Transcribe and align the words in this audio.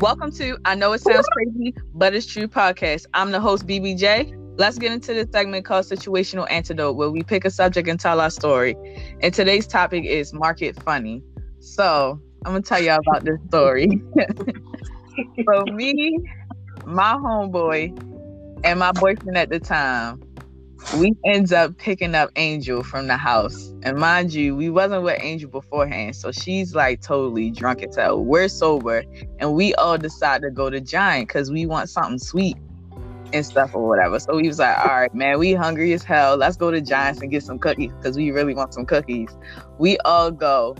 Welcome 0.00 0.30
to 0.32 0.56
I 0.64 0.76
Know 0.76 0.92
It 0.92 1.00
Sounds 1.00 1.26
Crazy, 1.32 1.74
but 1.92 2.14
It's 2.14 2.24
True 2.24 2.46
podcast. 2.46 3.06
I'm 3.14 3.32
the 3.32 3.40
host, 3.40 3.66
BBJ. 3.66 4.32
Let's 4.56 4.78
get 4.78 4.92
into 4.92 5.12
this 5.12 5.26
segment 5.32 5.64
called 5.64 5.86
Situational 5.86 6.46
Antidote, 6.48 6.94
where 6.94 7.10
we 7.10 7.24
pick 7.24 7.44
a 7.44 7.50
subject 7.50 7.88
and 7.88 7.98
tell 7.98 8.20
our 8.20 8.30
story. 8.30 8.76
And 9.22 9.34
today's 9.34 9.66
topic 9.66 10.04
is 10.04 10.32
Market 10.32 10.80
Funny. 10.84 11.20
So 11.58 12.20
I'm 12.44 12.52
gonna 12.52 12.62
tell 12.62 12.80
y'all 12.80 13.00
about 13.08 13.24
this 13.24 13.40
story. 13.48 13.88
so 15.44 15.64
me, 15.72 16.16
my 16.86 17.14
homeboy, 17.14 17.88
and 18.62 18.78
my 18.78 18.92
boyfriend 18.92 19.36
at 19.36 19.50
the 19.50 19.58
time, 19.58 20.22
we 20.96 21.14
ends 21.24 21.52
up 21.52 21.76
picking 21.76 22.14
up 22.14 22.30
Angel 22.36 22.82
from 22.82 23.08
the 23.08 23.16
house. 23.16 23.72
And 23.82 23.98
mind 23.98 24.32
you, 24.32 24.56
we 24.56 24.70
wasn't 24.70 25.02
with 25.02 25.18
Angel 25.20 25.50
beforehand. 25.50 26.16
So 26.16 26.32
she's 26.32 26.74
like 26.74 27.02
totally 27.02 27.50
drunk 27.50 27.82
as 27.82 27.96
hell. 27.96 28.24
We're 28.24 28.48
sober. 28.48 29.04
And 29.38 29.54
we 29.54 29.74
all 29.74 29.98
decide 29.98 30.42
to 30.42 30.50
go 30.50 30.70
to 30.70 30.80
Giant 30.80 31.28
because 31.28 31.50
we 31.50 31.66
want 31.66 31.90
something 31.90 32.18
sweet 32.18 32.56
and 33.32 33.44
stuff 33.44 33.74
or 33.74 33.86
whatever. 33.86 34.18
So 34.18 34.36
we 34.36 34.48
was 34.48 34.58
like, 34.58 34.78
all 34.78 34.86
right, 34.86 35.14
man, 35.14 35.38
we 35.38 35.52
hungry 35.52 35.92
as 35.92 36.02
hell. 36.02 36.36
Let's 36.36 36.56
go 36.56 36.70
to 36.70 36.80
Giants 36.80 37.20
and 37.20 37.30
get 37.30 37.42
some 37.42 37.58
cookies 37.58 37.92
because 37.92 38.16
we 38.16 38.30
really 38.30 38.54
want 38.54 38.72
some 38.72 38.86
cookies. 38.86 39.36
We 39.78 39.98
all 39.98 40.30
go. 40.30 40.76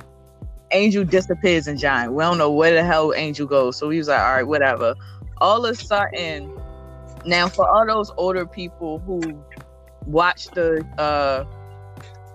Angel 0.70 1.04
disappears 1.04 1.66
in 1.66 1.78
Giant. 1.78 2.12
We 2.12 2.22
don't 2.22 2.38
know 2.38 2.50
where 2.50 2.74
the 2.74 2.84
hell 2.84 3.12
Angel 3.14 3.46
goes. 3.46 3.76
So 3.76 3.88
we 3.88 3.98
was 3.98 4.08
like, 4.08 4.20
all 4.20 4.34
right, 4.34 4.46
whatever. 4.46 4.94
All 5.38 5.64
of 5.64 5.72
a 5.72 5.74
sudden, 5.74 6.52
now 7.24 7.48
for 7.48 7.68
all 7.68 7.86
those 7.86 8.10
older 8.16 8.46
people 8.46 8.98
who 9.00 9.20
watched 10.08 10.54
the 10.54 10.84
uh 10.98 11.44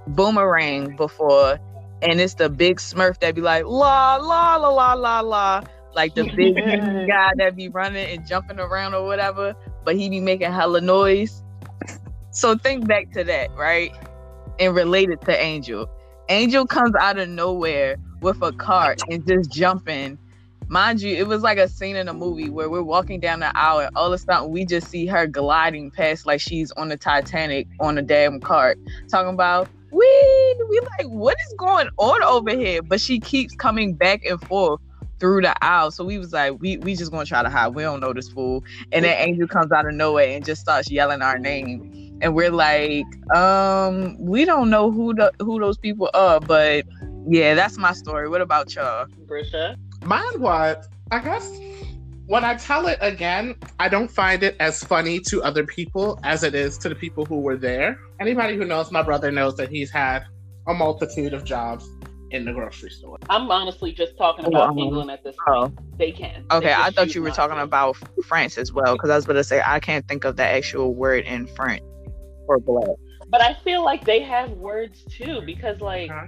boomerang 0.07 0.95
before 0.95 1.59
and 2.01 2.19
it's 2.19 2.35
the 2.35 2.49
big 2.49 2.77
smurf 2.77 3.19
that 3.19 3.35
be 3.35 3.41
like 3.41 3.65
la 3.65 4.15
la 4.17 4.55
la 4.57 4.69
la 4.69 4.93
la 4.93 5.19
la. 5.21 5.61
Like 5.95 6.15
the 6.15 6.23
big 6.23 6.55
guy 7.07 7.31
that 7.38 7.55
be 7.55 7.69
running 7.69 8.05
and 8.07 8.27
jumping 8.27 8.59
around 8.59 8.93
or 8.93 9.05
whatever 9.05 9.55
but 9.85 9.95
he 9.95 10.09
be 10.09 10.19
making 10.19 10.52
hella 10.52 10.81
noise. 10.81 11.43
So 12.31 12.55
think 12.57 12.88
back 12.88 13.11
to 13.13 13.23
that 13.25 13.52
right? 13.55 13.91
And 14.59 14.75
relate 14.75 15.09
it 15.09 15.21
to 15.21 15.39
angel. 15.39 15.89
Angel 16.30 16.65
comes 16.65 16.93
out 16.99 17.17
of 17.17 17.30
nowhere 17.30 17.97
with 18.21 18.41
a 18.41 18.52
cart 18.53 19.02
and 19.09 19.27
just 19.27 19.52
jumping 19.52 20.17
mind 20.67 21.02
you, 21.02 21.16
it 21.16 21.28
was 21.28 21.42
like 21.42 21.58
a 21.58 21.67
scene 21.67 21.95
in 21.95 22.08
a 22.08 22.14
movie 22.14 22.50
where 22.50 22.69
we're 22.69 22.83
walking 22.83 23.19
down 23.19 23.39
the 23.39 23.56
aisle 23.58 23.80
and 23.80 23.95
all 23.95 24.08
of 24.08 24.14
a 24.14 24.17
sudden 24.17 24.52
we 24.52 24.66
just 24.66 24.89
see 24.89 25.05
her 25.05 25.28
gliding 25.28 25.92
past 25.92 26.25
like 26.25 26.42
she's 26.42 26.72
on 26.73 26.89
the 26.89 26.97
Titanic 26.97 27.67
on 27.80 27.97
a 27.97 28.02
damn 28.02 28.39
cart, 28.39 28.78
talking 29.09 29.33
about 29.33 29.70
we 29.92 30.55
we 30.70 30.80
like 30.97 31.08
what 31.08 31.36
is 31.47 31.55
going 31.58 31.88
on 31.97 32.23
over 32.23 32.52
here? 32.52 32.81
But 32.81 33.00
she 33.00 33.20
keeps 33.20 33.55
coming 33.55 33.94
back 33.94 34.25
and 34.25 34.42
forth 34.47 34.80
through 35.20 35.42
the 35.42 35.64
aisle. 35.64 35.92
So 35.92 36.03
we 36.03 36.17
was 36.17 36.33
like, 36.33 36.59
we 36.59 36.77
we 36.77 36.95
just 36.95 37.11
gonna 37.11 37.25
try 37.25 37.44
to 37.44 37.50
hide. 37.50 37.70
We 37.70 37.83
don't 37.83 38.00
know 38.00 38.14
this 38.14 38.30
fool. 38.30 38.64
And 38.92 39.05
then 39.05 39.16
Angel 39.17 39.48
comes 39.48 39.72
out 39.72 39.86
of 39.86 39.94
nowhere 39.94 40.36
and 40.36 40.44
just 40.44 40.61
starts 40.61 40.89
yelling 40.92 41.22
our 41.22 41.38
name. 41.38 42.20
And 42.22 42.36
we're 42.36 42.52
like, 42.52 43.05
um, 43.36 44.17
we 44.20 44.45
don't 44.45 44.70
know 44.70 44.92
who 44.92 45.14
the 45.14 45.31
who 45.39 45.59
those 45.59 45.77
people 45.77 46.09
are, 46.14 46.39
but 46.39 46.86
yeah, 47.27 47.53
that's 47.53 47.77
my 47.77 47.94
story. 47.94 48.27
What 48.27 48.42
about 48.42 48.73
y'all? 48.75 49.08
Brisha? 49.27 49.77
Mine 50.03 50.41
was, 50.41 50.89
I 51.11 51.19
guess, 51.19 51.49
when 52.25 52.43
I 52.43 52.55
tell 52.55 52.87
it 52.87 52.97
again, 53.01 53.55
I 53.79 53.87
don't 53.87 54.11
find 54.11 54.43
it 54.43 54.57
as 54.59 54.83
funny 54.83 55.19
to 55.21 55.41
other 55.43 55.65
people 55.65 56.19
as 56.23 56.43
it 56.43 56.53
is 56.53 56.77
to 56.79 56.89
the 56.89 56.95
people 56.95 57.25
who 57.25 57.39
were 57.39 57.55
there. 57.55 57.97
Anybody 58.19 58.57
who 58.57 58.65
knows 58.65 58.91
my 58.91 59.01
brother 59.01 59.31
knows 59.31 59.55
that 59.57 59.69
he's 59.69 59.89
had 59.89 60.25
a 60.67 60.73
multitude 60.73 61.33
of 61.33 61.45
jobs 61.45 61.89
in 62.31 62.43
the 62.43 62.51
grocery 62.51 62.89
store. 62.89 63.17
I'm 63.29 63.49
honestly 63.49 63.93
just 63.93 64.17
talking 64.17 64.45
about 64.45 64.71
um, 64.71 64.79
England 64.79 65.09
at 65.09 65.23
this 65.23 65.35
point. 65.47 65.73
Oh. 65.77 65.83
They 65.97 66.11
can. 66.11 66.45
Okay, 66.51 66.67
they 66.67 66.73
I 66.73 66.89
thought 66.89 67.15
you 67.15 67.21
were 67.21 67.31
talking 67.31 67.59
about 67.59 67.95
France 68.25 68.57
as 68.57 68.73
well, 68.73 68.95
because 68.95 69.09
I 69.09 69.15
was 69.15 69.25
going 69.25 69.37
to 69.37 69.43
say 69.43 69.61
I 69.65 69.80
can't 69.80 70.05
think 70.08 70.25
of 70.25 70.36
the 70.36 70.43
actual 70.43 70.93
word 70.93 71.25
in 71.25 71.47
French 71.47 71.83
for 72.45 72.59
black. 72.59 72.89
But 73.30 73.42
I 73.42 73.53
feel 73.63 73.86
like 73.86 74.03
they 74.03 74.21
have 74.23 74.52
words 74.52 75.03
too, 75.09 75.42
because 75.45 75.80
like. 75.80 76.09
Uh-huh 76.09 76.27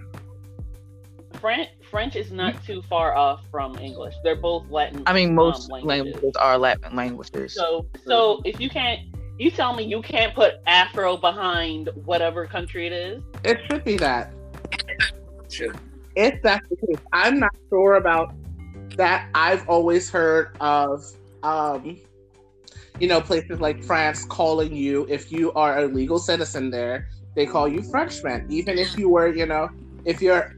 French 1.46 1.70
French 1.92 2.16
is 2.16 2.32
not 2.32 2.64
too 2.66 2.82
far 2.90 3.16
off 3.16 3.46
from 3.52 3.78
English. 3.78 4.16
They're 4.24 4.36
both 4.36 4.68
Latin. 4.72 5.04
I 5.06 5.14
mean, 5.14 5.36
most 5.36 5.70
um, 5.70 5.86
languages. 5.86 6.16
languages. 6.16 6.36
are 6.38 6.58
Latin 6.58 6.96
languages. 6.96 7.54
So, 7.54 7.86
so 8.04 8.42
if 8.46 8.60
you 8.60 8.68
can't, 8.68 9.02
you 9.38 9.52
tell 9.52 9.76
me 9.76 9.84
you 9.84 10.02
can't 10.02 10.34
put 10.34 10.56
Afro 10.66 11.18
behind 11.18 11.92
whatever 12.04 12.48
country 12.48 12.88
it 12.88 12.94
is. 12.94 13.22
It 13.44 13.60
should 13.70 13.84
be 13.84 13.96
that. 13.98 14.34
If 16.16 16.42
that's 16.42 16.68
the 16.68 16.78
case, 16.78 17.06
I'm 17.14 17.40
not 17.40 17.56
sure 17.70 17.98
about 17.98 18.34
that. 18.98 19.30
I've 19.36 19.70
always 19.70 20.10
heard 20.10 20.58
of, 20.60 21.06
um, 21.44 22.02
you 23.00 23.08
know, 23.08 23.22
places 23.22 23.62
like 23.62 23.84
France 23.84 24.26
calling 24.26 24.76
you 24.76 25.06
if 25.12 25.32
you 25.32 25.54
are 25.54 25.78
a 25.78 25.86
legal 25.86 26.18
citizen 26.18 26.72
there. 26.72 27.08
They 27.36 27.46
call 27.46 27.68
you 27.68 27.84
Frenchman, 27.84 28.48
even 28.50 28.80
if 28.80 28.98
you 28.98 29.10
were, 29.10 29.28
you 29.28 29.46
know, 29.46 29.70
if 30.06 30.24
you're 30.24 30.56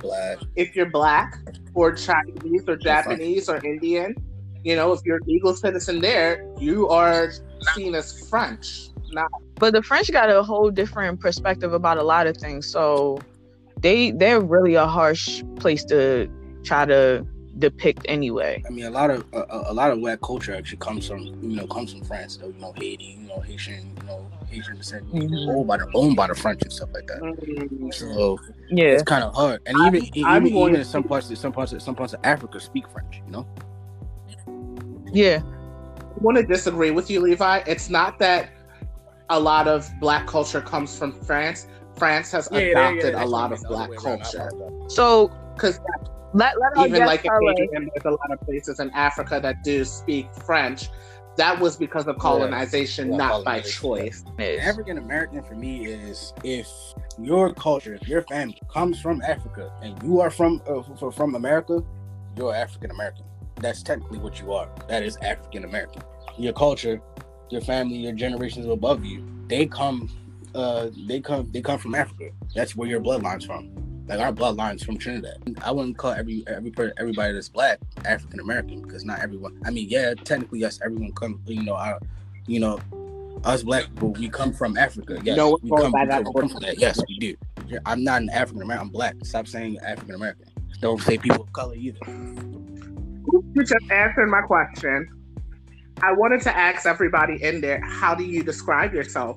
black. 0.00 0.38
If 0.56 0.74
you're 0.74 0.90
black 0.90 1.38
or 1.74 1.92
Chinese 1.92 2.64
or 2.66 2.76
Japanese 2.76 3.48
or 3.48 3.64
Indian, 3.64 4.14
you 4.64 4.76
know, 4.76 4.92
if 4.92 5.00
you're 5.04 5.18
a 5.18 5.24
legal 5.24 5.54
citizen 5.54 6.00
there, 6.00 6.46
you 6.58 6.88
are 6.88 7.30
seen 7.74 7.94
as 7.94 8.28
French. 8.28 8.90
Not 9.12 9.30
but 9.58 9.72
the 9.72 9.82
French 9.82 10.10
got 10.12 10.30
a 10.30 10.42
whole 10.42 10.70
different 10.70 11.20
perspective 11.20 11.72
about 11.72 11.98
a 11.98 12.02
lot 12.02 12.26
of 12.26 12.36
things. 12.36 12.70
So 12.70 13.18
they 13.80 14.12
they're 14.12 14.40
really 14.40 14.74
a 14.74 14.86
harsh 14.86 15.42
place 15.56 15.84
to 15.86 16.28
try 16.62 16.84
to 16.86 17.26
depict 17.58 18.02
anyway. 18.08 18.62
I 18.66 18.70
mean, 18.70 18.84
a 18.84 18.90
lot 18.90 19.10
of 19.10 19.24
a, 19.32 19.64
a 19.66 19.74
lot 19.74 19.90
of 19.90 19.98
black 19.98 20.20
culture 20.20 20.54
actually 20.54 20.78
comes 20.78 21.08
from 21.08 21.20
you 21.20 21.56
know 21.56 21.66
comes 21.66 21.92
from 21.92 22.02
France. 22.02 22.38
So, 22.40 22.48
you 22.48 22.60
know, 22.60 22.72
Haiti, 22.72 23.18
you 23.20 23.28
know, 23.28 23.40
Haitian, 23.40 23.96
you 24.00 24.06
know, 24.06 24.30
Haitian 24.48 24.76
descent, 24.76 25.12
mm-hmm. 25.12 25.50
owned 25.50 25.66
by 25.66 25.76
the 25.76 25.90
owned 25.94 26.16
by 26.16 26.26
the 26.26 26.34
French 26.34 26.62
and 26.62 26.72
stuff 26.72 26.90
like 26.92 27.06
that. 27.06 27.20
Mm-hmm. 27.20 27.90
So 27.90 28.38
yeah, 28.70 28.86
it's 28.86 29.02
kind 29.02 29.24
of 29.24 29.34
hard. 29.34 29.60
And 29.66 29.76
even 29.86 30.02
I'm, 30.02 30.10
even, 30.14 30.24
I'm 30.24 30.46
even 30.46 30.74
in 30.76 30.84
some 30.84 31.04
parts 31.04 31.30
of 31.30 31.38
some 31.38 31.52
parts 31.52 31.72
of 31.72 31.82
some 31.82 31.94
parts 31.94 32.12
of 32.12 32.20
Africa 32.24 32.60
speak 32.60 32.88
French. 32.88 33.20
You 33.26 33.32
know. 33.32 33.46
Yeah. 35.12 35.42
I 35.44 36.20
want 36.20 36.36
to 36.36 36.42
disagree 36.42 36.90
with 36.90 37.10
you, 37.10 37.20
Levi. 37.20 37.62
It's 37.66 37.88
not 37.88 38.18
that 38.18 38.50
a 39.30 39.38
lot 39.38 39.68
of 39.68 39.88
black 40.00 40.26
culture 40.26 40.60
comes 40.60 40.98
from 40.98 41.12
France. 41.12 41.66
France 41.96 42.32
has 42.32 42.48
yeah, 42.50 42.58
adopted 42.58 43.12
yeah, 43.12 43.20
yeah, 43.20 43.24
a 43.24 43.26
lot 43.26 43.52
of 43.52 43.62
black 43.64 43.90
culture. 43.96 44.50
So, 44.88 45.30
because 45.54 45.80
let, 46.34 46.54
let 46.60 46.86
even 46.86 47.06
like 47.06 47.24
in 47.24 47.32
Haiti, 47.32 47.68
there's 47.72 48.04
a 48.04 48.10
lot 48.10 48.30
of 48.30 48.40
places 48.40 48.80
in 48.80 48.90
Africa 48.90 49.40
that 49.42 49.62
do 49.64 49.84
speak 49.84 50.32
French. 50.34 50.88
That 51.38 51.60
was 51.60 51.76
because 51.76 52.08
of 52.08 52.18
colonization, 52.18 53.10
not 53.10 53.44
by 53.44 53.60
choice. 53.60 54.24
African 54.40 54.98
American 54.98 55.40
for 55.44 55.54
me 55.54 55.86
is 55.86 56.32
if 56.42 56.68
your 57.16 57.54
culture, 57.54 57.94
if 57.94 58.08
your 58.08 58.22
family 58.22 58.60
comes 58.68 59.00
from 59.00 59.22
Africa 59.22 59.72
and 59.80 60.02
you 60.02 60.20
are 60.20 60.30
from 60.30 60.60
uh, 60.68 61.10
from 61.12 61.36
America, 61.36 61.84
you're 62.36 62.52
African 62.52 62.90
American. 62.90 63.24
That's 63.54 63.84
technically 63.84 64.18
what 64.18 64.40
you 64.40 64.52
are. 64.52 64.68
That 64.88 65.04
is 65.04 65.16
African 65.18 65.64
American. 65.64 66.02
Your 66.38 66.52
culture, 66.52 67.00
your 67.50 67.60
family, 67.60 67.98
your 67.98 68.14
generations 68.14 68.66
above 68.66 69.04
you, 69.04 69.24
they 69.46 69.66
come, 69.66 70.10
uh, 70.56 70.88
they 71.06 71.20
come, 71.20 71.48
they 71.52 71.60
come 71.60 71.78
from 71.78 71.94
Africa. 71.94 72.30
That's 72.56 72.74
where 72.74 72.88
your 72.88 73.00
bloodline's 73.00 73.44
from. 73.44 73.77
Like 74.08 74.20
our 74.20 74.32
bloodlines 74.32 74.84
from 74.84 74.96
Trinidad. 74.96 75.36
I 75.62 75.70
wouldn't 75.70 75.98
call 75.98 76.12
every 76.12 76.42
every 76.46 76.72
everybody 76.98 77.34
that's 77.34 77.50
black 77.50 77.78
African 78.06 78.40
American 78.40 78.80
because 78.80 79.04
not 79.04 79.20
everyone. 79.20 79.60
I 79.64 79.70
mean, 79.70 79.86
yeah, 79.88 80.14
technically 80.14 80.60
yes, 80.60 80.80
everyone 80.82 81.12
come. 81.12 81.42
You 81.46 81.62
know, 81.62 81.74
our, 81.74 82.00
you 82.46 82.58
know, 82.58 82.80
us 83.44 83.62
black 83.62 83.84
people, 83.84 84.12
we 84.12 84.30
come 84.30 84.52
from 84.54 84.78
Africa. 84.78 85.20
Yes, 85.22 85.36
no, 85.36 85.58
we 85.62 85.70
come, 85.70 85.92
we 85.92 86.06
come, 86.06 86.24
we 86.24 86.40
come 86.40 86.48
from 86.48 86.60
that. 86.60 86.78
Yes, 86.78 86.98
we 87.06 87.18
do. 87.18 87.36
I'm 87.84 88.02
not 88.02 88.22
an 88.22 88.30
African 88.30 88.62
American. 88.62 88.86
I'm 88.86 88.92
black. 88.92 89.14
Stop 89.24 89.46
saying 89.46 89.78
African 89.80 90.14
American. 90.14 90.46
Don't 90.80 91.02
say 91.02 91.18
people 91.18 91.42
of 91.42 91.52
color 91.52 91.74
either. 91.74 91.98
You 92.06 93.62
just 93.64 93.90
answered 93.90 94.28
my 94.28 94.40
question. 94.40 95.08
I 96.00 96.12
wanted 96.12 96.40
to 96.42 96.56
ask 96.56 96.86
everybody 96.86 97.42
in 97.42 97.60
there, 97.60 97.82
how 97.84 98.14
do 98.14 98.24
you 98.24 98.42
describe 98.42 98.94
yourself? 98.94 99.36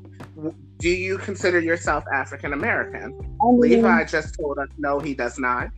Do 0.82 0.90
you 0.90 1.20
consider 1.20 1.60
yourself 1.60 2.04
African 2.12 2.54
American? 2.54 3.38
Levi 3.40 4.04
just 4.06 4.36
told 4.40 4.58
us 4.58 4.68
no, 4.80 5.00
he 5.00 5.14
does 5.14 5.38
not. 5.38 5.70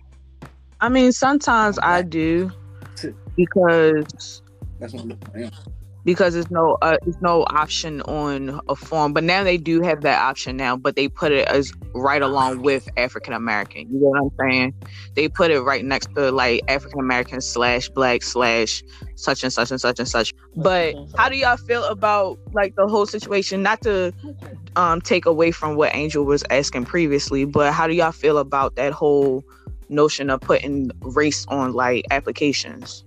I 0.80 0.88
mean, 0.88 1.12
sometimes 1.12 1.78
I 1.84 2.04
do 2.04 2.50
because 3.36 4.42
that's 4.80 4.94
not 4.94 5.10
the 5.10 5.52
because 6.06 6.36
it's 6.36 6.52
no 6.52 6.78
uh, 6.82 6.98
it's 7.06 7.20
no 7.22 7.44
option 7.50 8.02
on 8.04 8.62
a 8.70 8.76
form. 8.76 9.14
But 9.14 9.24
now 9.24 9.44
they 9.44 9.58
do 9.58 9.82
have 9.82 10.02
that 10.02 10.22
option 10.22 10.58
now, 10.58 10.76
but 10.76 10.96
they 10.96 11.08
put 11.08 11.32
it 11.32 11.48
as 11.48 11.74
right 11.94 12.22
along 12.22 12.62
with 12.62 12.88
African 12.98 13.34
American. 13.34 13.88
You 13.92 14.00
know 14.00 14.08
what 14.08 14.22
I'm 14.22 14.32
saying? 14.40 14.74
They 15.16 15.28
put 15.30 15.52
it 15.52 15.62
right 15.62 15.84
next 15.84 16.14
to 16.16 16.32
like 16.32 16.62
African 16.68 17.00
American 17.00 17.42
slash 17.42 17.90
black 17.90 18.24
slash 18.24 18.84
such 19.16 19.44
and 19.44 19.52
such 19.52 19.72
and 19.72 19.80
such 19.80 20.00
and 20.00 20.08
such. 20.08 20.34
But 20.56 20.96
how 21.18 21.30
do 21.30 21.36
y'all 21.38 21.58
feel 21.58 21.84
about 21.86 22.38
like 22.54 22.76
the 22.76 22.88
whole 22.88 23.06
situation? 23.06 23.64
Not 23.64 23.82
to 23.82 24.14
um 24.76 25.02
take 25.02 25.26
away 25.26 25.52
from 25.52 25.76
what 25.76 25.94
Angel 25.96 26.24
was 26.26 26.44
asking 26.50 26.86
previously, 26.86 27.46
but 27.46 27.74
how 27.74 27.88
do 27.88 27.94
y'all 27.94 28.12
feel 28.12 28.38
about 28.38 28.76
that 28.76 28.94
whole 28.94 29.44
notion 29.90 30.30
of 30.30 30.42
putting 30.42 30.92
race 31.02 31.46
on 31.48 31.74
like 31.74 32.06
applications? 32.12 33.04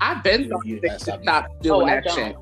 I've 0.00 0.22
been 0.22 0.44
You- 0.44 0.50
told 0.50 0.64
you 0.66 0.80
gotta 0.80 0.98
stop 0.98 1.22
stop 1.22 1.46
doing 1.62 1.82
Oh, 1.82 1.86
that 1.86 2.04
don't. 2.04 2.14
shit. 2.16 2.36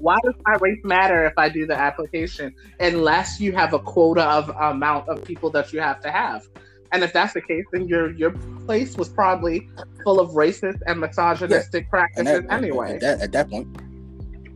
Why 0.00 0.18
does 0.22 0.34
my 0.44 0.56
race 0.60 0.80
matter 0.84 1.24
if 1.24 1.32
I 1.38 1.48
do 1.48 1.66
the 1.66 1.74
application 1.74 2.54
unless 2.80 3.40
you 3.40 3.52
have 3.52 3.72
a 3.72 3.78
quota 3.78 4.24
of 4.24 4.50
amount 4.50 5.08
of 5.08 5.24
people 5.24 5.48
that 5.50 5.72
you 5.72 5.80
have 5.80 6.00
to 6.02 6.10
have? 6.10 6.46
And 6.92 7.02
if 7.04 7.12
that's 7.12 7.34
the 7.34 7.40
case, 7.42 7.64
then 7.72 7.86
your 7.88 8.12
your 8.12 8.30
place 8.66 8.96
was 8.96 9.08
probably 9.08 9.68
full 10.04 10.20
of 10.20 10.30
racist 10.30 10.80
and 10.86 11.00
misogynistic 11.00 11.82
And 11.84 11.90
practices 11.90 12.24
that, 12.42 12.52
anyway. 12.52 12.94
At 12.94 13.00
that, 13.00 13.20
at 13.22 13.32
that 13.32 13.50
point, 13.50 13.68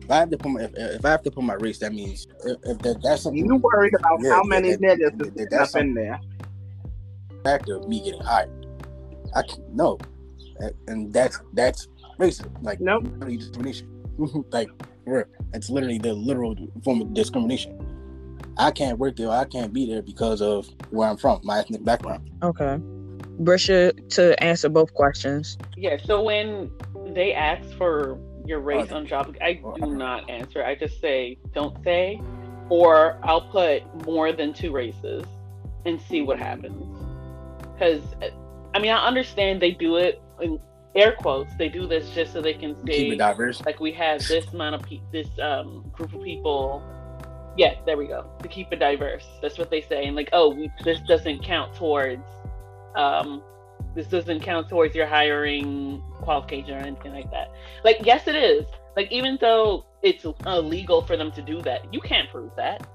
if 0.03 0.09
I 0.11 0.15
have 0.17 0.29
to 0.31 0.37
put 0.37 0.51
my 0.51 0.61
if, 0.63 0.71
if 0.75 1.05
I 1.05 1.09
have 1.11 1.23
to 1.23 1.31
put 1.31 1.43
my 1.43 1.53
race, 1.55 1.79
that 1.79 1.93
means 1.93 2.27
if, 2.45 2.57
if 2.63 2.77
that, 2.79 3.01
that's 3.03 3.23
something 3.23 3.45
you 3.45 3.55
worried 3.57 3.93
about 3.95 4.19
Yeah, 4.21 4.31
how 4.31 4.43
many 4.43 4.73
niggas 4.75 5.17
that- 5.17 5.39
is 5.41 5.47
that- 5.49 5.61
up 5.75 5.75
in 5.81 5.93
there. 5.93 6.19
factor 7.43 7.77
of 7.77 7.87
me 7.87 8.01
getting 8.03 8.21
hired. 8.21 8.49
I 9.35 9.41
can't, 9.43 9.73
no, 9.73 9.97
and 10.87 11.11
that's 11.13 11.39
that's 11.53 11.87
racist. 12.19 12.49
Like 12.61 12.79
Nope. 12.79 13.03
discrimination. 13.27 13.87
like 14.51 14.69
it's 15.53 15.69
literally 15.69 15.97
the 15.97 16.13
literal 16.13 16.55
form 16.83 17.01
of 17.01 17.13
discrimination. 17.13 17.77
I 18.57 18.71
can't 18.71 18.97
work 18.97 19.15
there. 19.15 19.29
I 19.29 19.45
can't 19.45 19.73
be 19.73 19.85
there 19.85 20.01
because 20.01 20.41
of 20.41 20.69
where 20.89 21.07
I'm 21.09 21.17
from, 21.17 21.41
my 21.43 21.59
ethnic 21.59 21.83
background. 21.83 22.29
Okay. 22.43 22.77
Brisha, 23.41 24.09
to 24.09 24.43
answer 24.43 24.69
both 24.69 24.93
questions. 24.93 25.57
Yeah, 25.77 25.97
so 26.03 26.21
when 26.21 26.69
they 27.07 27.33
ask 27.33 27.67
for 27.77 28.19
your 28.45 28.59
race 28.59 28.91
on 28.91 29.07
job, 29.07 29.35
I 29.41 29.53
do 29.53 29.95
not 29.95 30.29
answer. 30.29 30.63
I 30.63 30.75
just 30.75 30.99
say, 30.99 31.37
don't 31.53 31.81
say, 31.83 32.21
or 32.69 33.17
I'll 33.23 33.41
put 33.41 33.83
more 34.05 34.31
than 34.31 34.53
two 34.53 34.71
races 34.71 35.23
and 35.85 35.99
see 36.01 36.21
what 36.21 36.37
happens. 36.37 36.97
Because, 37.73 38.01
I 38.75 38.79
mean, 38.79 38.91
I 38.91 39.05
understand 39.07 39.61
they 39.61 39.71
do 39.71 39.95
it 39.95 40.21
in 40.39 40.59
air 40.95 41.15
quotes. 41.19 41.55
They 41.55 41.69
do 41.69 41.87
this 41.87 42.09
just 42.11 42.33
so 42.33 42.41
they 42.41 42.53
can 42.53 42.75
Keep 42.85 42.87
say, 42.87 43.07
it 43.09 43.17
diverse. 43.17 43.61
like, 43.65 43.79
we 43.79 43.91
have 43.93 44.27
this 44.27 44.45
amount 44.53 44.75
of 44.75 44.83
pe- 44.83 45.01
this 45.11 45.27
um, 45.41 45.89
group 45.91 46.13
of 46.13 46.21
people. 46.21 46.83
Yeah, 47.57 47.75
there 47.85 47.97
we 47.97 48.07
go. 48.07 48.29
To 48.41 48.47
keep 48.47 48.71
it 48.71 48.77
diverse. 48.77 49.27
That's 49.41 49.57
what 49.57 49.69
they 49.69 49.81
say. 49.81 50.05
And 50.05 50.15
like, 50.15 50.29
oh, 50.31 50.53
we, 50.53 50.71
this 50.83 50.99
doesn't 51.01 51.43
count 51.43 51.75
towards 51.75 52.23
um, 52.95 53.41
this 53.95 54.07
doesn't 54.07 54.41
count 54.41 54.69
towards 54.69 54.95
your 54.95 55.05
hiring 55.05 56.01
qualification 56.21 56.75
or 56.75 56.79
anything 56.79 57.13
like 57.13 57.29
that. 57.31 57.51
Like, 57.83 57.97
yes, 58.03 58.27
it 58.27 58.35
is. 58.35 58.65
Like, 58.95 59.11
even 59.11 59.37
though 59.41 59.85
it's 60.01 60.25
illegal 60.45 61.01
for 61.01 61.17
them 61.17 61.31
to 61.33 61.41
do 61.41 61.61
that, 61.61 61.93
you 61.93 61.99
can't 61.99 62.29
prove 62.29 62.55
that. 62.55 62.87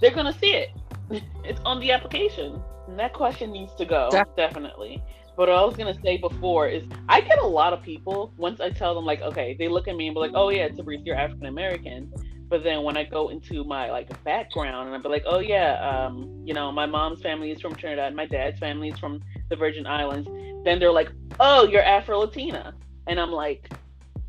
They're 0.00 0.10
gonna 0.10 0.32
see 0.32 0.54
it. 0.54 0.70
It's 1.44 1.60
on 1.64 1.80
the 1.80 1.90
application, 1.90 2.62
and 2.86 2.98
that 3.00 3.12
question 3.12 3.50
needs 3.50 3.74
to 3.74 3.84
go 3.84 4.08
Def- 4.10 4.28
definitely. 4.36 5.02
But 5.36 5.48
what 5.48 5.50
I 5.50 5.64
was 5.64 5.76
gonna 5.76 5.98
say 6.02 6.18
before 6.18 6.68
is, 6.68 6.84
I 7.08 7.20
get 7.20 7.38
a 7.38 7.46
lot 7.46 7.72
of 7.72 7.82
people 7.82 8.32
once 8.36 8.60
I 8.60 8.70
tell 8.70 8.94
them 8.94 9.04
like, 9.04 9.22
okay, 9.22 9.56
they 9.58 9.68
look 9.68 9.88
at 9.88 9.96
me 9.96 10.08
and 10.08 10.14
be 10.14 10.20
like, 10.20 10.32
oh 10.34 10.50
yeah, 10.50 10.68
Tabriz, 10.68 11.04
you're 11.04 11.16
African 11.16 11.46
American. 11.46 12.12
But 12.48 12.62
then 12.64 12.82
when 12.82 12.98
I 12.98 13.04
go 13.04 13.30
into 13.30 13.64
my 13.64 13.90
like 13.90 14.22
background 14.24 14.88
and 14.88 14.94
I'm 14.94 15.10
like, 15.10 15.24
oh 15.26 15.38
yeah, 15.38 15.80
um, 15.80 16.42
you 16.44 16.52
know, 16.52 16.70
my 16.70 16.84
mom's 16.84 17.22
family 17.22 17.50
is 17.50 17.62
from 17.62 17.74
Trinidad, 17.74 18.14
my 18.14 18.26
dad's 18.26 18.58
family 18.58 18.90
is 18.90 18.98
from 18.98 19.22
the 19.48 19.56
Virgin 19.56 19.86
Islands. 19.86 20.28
Then 20.64 20.78
they're 20.78 20.92
like, 20.92 21.10
oh, 21.40 21.66
you're 21.66 21.82
Afro 21.82 22.18
Latina, 22.18 22.74
and 23.06 23.18
I'm 23.18 23.32
like, 23.32 23.72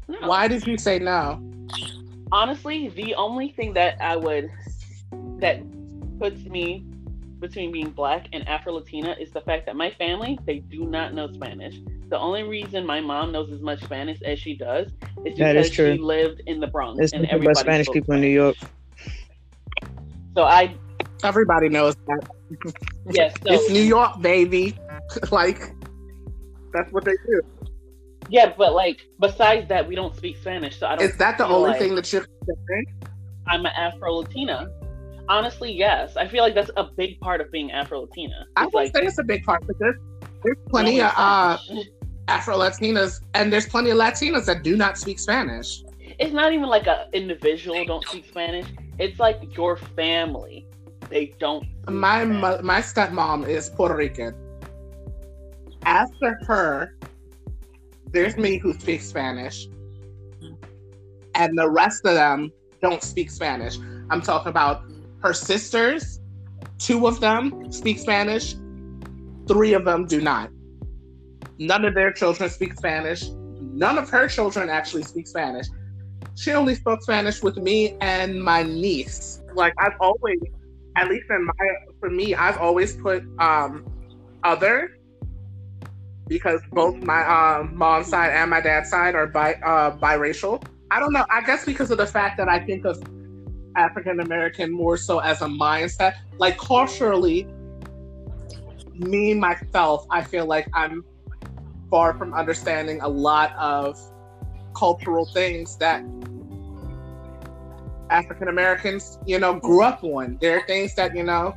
no. 0.08 0.26
Why 0.28 0.48
did 0.48 0.66
you 0.66 0.78
say 0.78 1.00
no? 1.00 1.44
Honestly, 2.32 2.88
the 2.90 3.14
only 3.16 3.50
thing 3.50 3.74
that 3.74 4.02
I 4.02 4.16
would 4.16 4.50
that 5.40 5.62
puts 6.18 6.46
me 6.46 6.86
between 7.44 7.74
being 7.74 7.90
black 7.90 8.28
and 8.32 8.48
Afro 8.48 8.74
Latina 8.74 9.16
is 9.20 9.32
the 9.32 9.42
fact 9.42 9.66
that 9.66 9.76
my 9.76 9.92
family 9.92 10.40
they 10.46 10.60
do 10.60 10.86
not 10.86 11.14
know 11.14 11.30
Spanish. 11.32 11.76
The 12.08 12.18
only 12.18 12.44
reason 12.44 12.86
my 12.86 13.02
mom 13.02 13.34
knows 13.34 13.52
as 13.52 13.60
much 13.60 13.84
Spanish 13.84 14.22
as 14.24 14.40
she 14.40 14.56
does 14.56 14.88
is 15.26 15.38
That 15.38 15.54
because 15.54 15.66
is 15.68 15.72
true. 15.72 15.94
she 15.94 16.00
lived 16.00 16.42
in 16.48 16.62
the 16.62 16.68
Bronx 16.68 16.98
There's 16.98 17.12
and 17.12 17.24
nothing 17.24 17.40
but 17.40 17.50
everybody 17.50 17.60
Spanish 17.60 17.86
spoke 17.88 17.96
people 17.96 18.14
in 18.16 18.22
New 18.22 18.28
York. 18.30 18.56
So 20.36 20.44
I 20.44 20.74
Everybody 21.24 21.68
knows 21.70 21.96
that. 22.08 22.30
yes, 23.12 23.34
so 23.46 23.54
it's 23.54 23.70
New 23.70 23.82
York, 23.82 24.22
baby. 24.22 24.76
like 25.32 25.60
that's 26.74 26.92
what 26.94 27.04
they 27.04 27.16
do. 27.28 27.42
yeah, 28.30 28.54
but 28.58 28.74
like 28.74 29.02
besides 29.20 29.68
that, 29.68 29.86
we 29.88 29.96
don't 29.96 30.16
speak 30.16 30.38
Spanish, 30.38 30.80
so 30.80 30.88
I 30.88 30.96
don't. 30.96 31.10
Is 31.10 31.18
that 31.18 31.38
the 31.38 31.46
only 31.46 31.72
like 31.72 31.80
thing 31.80 31.96
that 31.96 32.12
you're 32.14 32.26
saying? 32.48 32.86
I'm 33.48 33.66
an 33.66 33.74
Afro 33.76 34.14
Latina? 34.14 34.70
Honestly, 35.34 35.72
yes. 35.72 36.16
I 36.16 36.28
feel 36.28 36.44
like 36.44 36.54
that's 36.54 36.70
a 36.78 36.84
big 36.84 37.20
part 37.20 37.42
of 37.42 37.52
being 37.52 37.72
Afro 37.72 38.02
Latina. 38.02 38.46
I 38.56 38.66
would 38.66 38.74
like 38.76 38.96
say 38.96 39.02
it's 39.02 39.18
a 39.18 39.24
big 39.24 39.44
part 39.44 39.66
because 39.66 39.96
there's 40.44 40.58
plenty 40.70 41.02
of 41.02 41.12
uh, 41.18 41.58
Afro 42.28 42.56
Latinas 42.56 43.20
and 43.34 43.52
there's 43.52 43.66
plenty 43.66 43.90
of 43.90 43.98
Latinas 43.98 44.46
that 44.46 44.62
do 44.62 44.78
not 44.78 44.96
speak 44.96 45.18
Spanish. 45.18 45.84
it's 46.20 46.34
not 46.34 46.54
even 46.54 46.70
like 46.70 46.86
a 46.86 47.08
individual 47.14 47.84
don't 47.84 48.08
speak 48.08 48.28
Spanish. 48.28 48.68
It's 49.00 49.20
like 49.20 49.58
your 49.58 49.76
family. 49.76 50.68
They 51.10 51.34
don't. 51.40 51.64
speak 51.64 51.90
My 51.90 52.26
mo- 52.26 52.62
my 52.62 52.80
stepmom 52.80 53.48
is 53.48 53.72
Puerto 53.72 53.96
Rican. 53.96 54.36
After 55.84 56.38
her, 56.46 56.96
there's 58.12 58.38
me 58.38 58.60
who 58.60 58.74
speaks 58.74 59.08
Spanish, 59.08 59.68
and 61.34 61.58
the 61.58 61.68
rest 61.68 62.06
of 62.06 62.14
them 62.14 62.52
don't 62.84 63.02
speak 63.02 63.32
Spanish. 63.32 63.80
I'm 64.12 64.22
talking 64.22 64.50
about 64.50 64.84
her 65.24 65.34
sisters. 65.34 66.20
Two 66.78 67.08
of 67.08 67.20
them 67.20 67.72
speak 67.72 67.98
Spanish. 67.98 68.56
Three 69.48 69.74
of 69.74 69.86
them 69.86 70.06
do 70.06 70.22
not. 70.22 70.50
None 71.58 71.86
of 71.86 71.96
their 71.96 72.12
children 72.12 72.50
speak 72.50 72.74
Spanish. 72.74 73.30
None 73.60 73.98
of 73.98 74.10
her 74.10 74.28
children 74.28 74.70
actually 74.70 75.04
speak 75.04 75.28
Spanish. 75.28 75.68
She 76.36 76.52
only 76.52 76.76
spoke 76.76 77.02
Spanish 77.02 77.42
with 77.42 77.58
me 77.58 77.96
and 78.02 78.44
my 78.44 78.64
niece. 78.64 79.42
Like 79.56 79.74
I've 79.78 79.96
always 80.02 80.40
at 80.96 81.10
least 81.10 81.26
in 81.30 81.46
my 81.46 81.54
for 82.00 82.10
me, 82.10 82.36
I've 82.36 82.58
always 82.58 82.96
put 82.98 83.24
um 83.40 83.86
other 84.44 84.90
because 86.28 86.62
both 86.72 86.96
my 86.98 87.26
um 87.26 87.78
mom's 87.78 88.08
side 88.08 88.32
and 88.32 88.50
my 88.50 88.62
dad's 88.62 88.90
side 88.90 89.16
are 89.16 89.28
bi 89.28 89.54
uh 89.66 89.96
biracial. 89.98 90.64
I 90.92 91.00
don't 91.00 91.14
know. 91.14 91.26
I 91.30 91.42
guess 91.42 91.66
because 91.66 91.92
of 91.92 91.98
the 91.98 92.08
fact 92.08 92.38
that 92.38 92.50
I 92.50 92.60
think 92.60 92.86
of 92.86 93.02
African 93.76 94.20
American 94.20 94.72
more 94.72 94.98
so 94.98 95.20
as 95.20 95.42
a 95.42 95.48
mindset. 95.48 96.16
Like 96.38 96.58
culturally, 96.58 97.48
me 98.94 99.34
myself, 99.34 100.06
I 100.10 100.24
feel 100.24 100.46
like 100.46 100.68
I'm 100.74 101.04
far 101.90 102.18
from 102.18 102.34
understanding 102.34 103.02
a 103.02 103.08
lot 103.08 103.54
of 103.56 104.00
cultural 104.76 105.26
things 105.26 105.78
that 105.78 106.04
African 108.10 108.48
Americans, 108.48 109.18
you 109.26 109.40
know, 109.40 109.56
grew 109.56 109.84
up 109.84 110.04
on. 110.04 110.38
There 110.42 110.58
are 110.58 110.66
things 110.66 110.94
that, 110.96 111.16
you 111.16 111.24
know, 111.24 111.56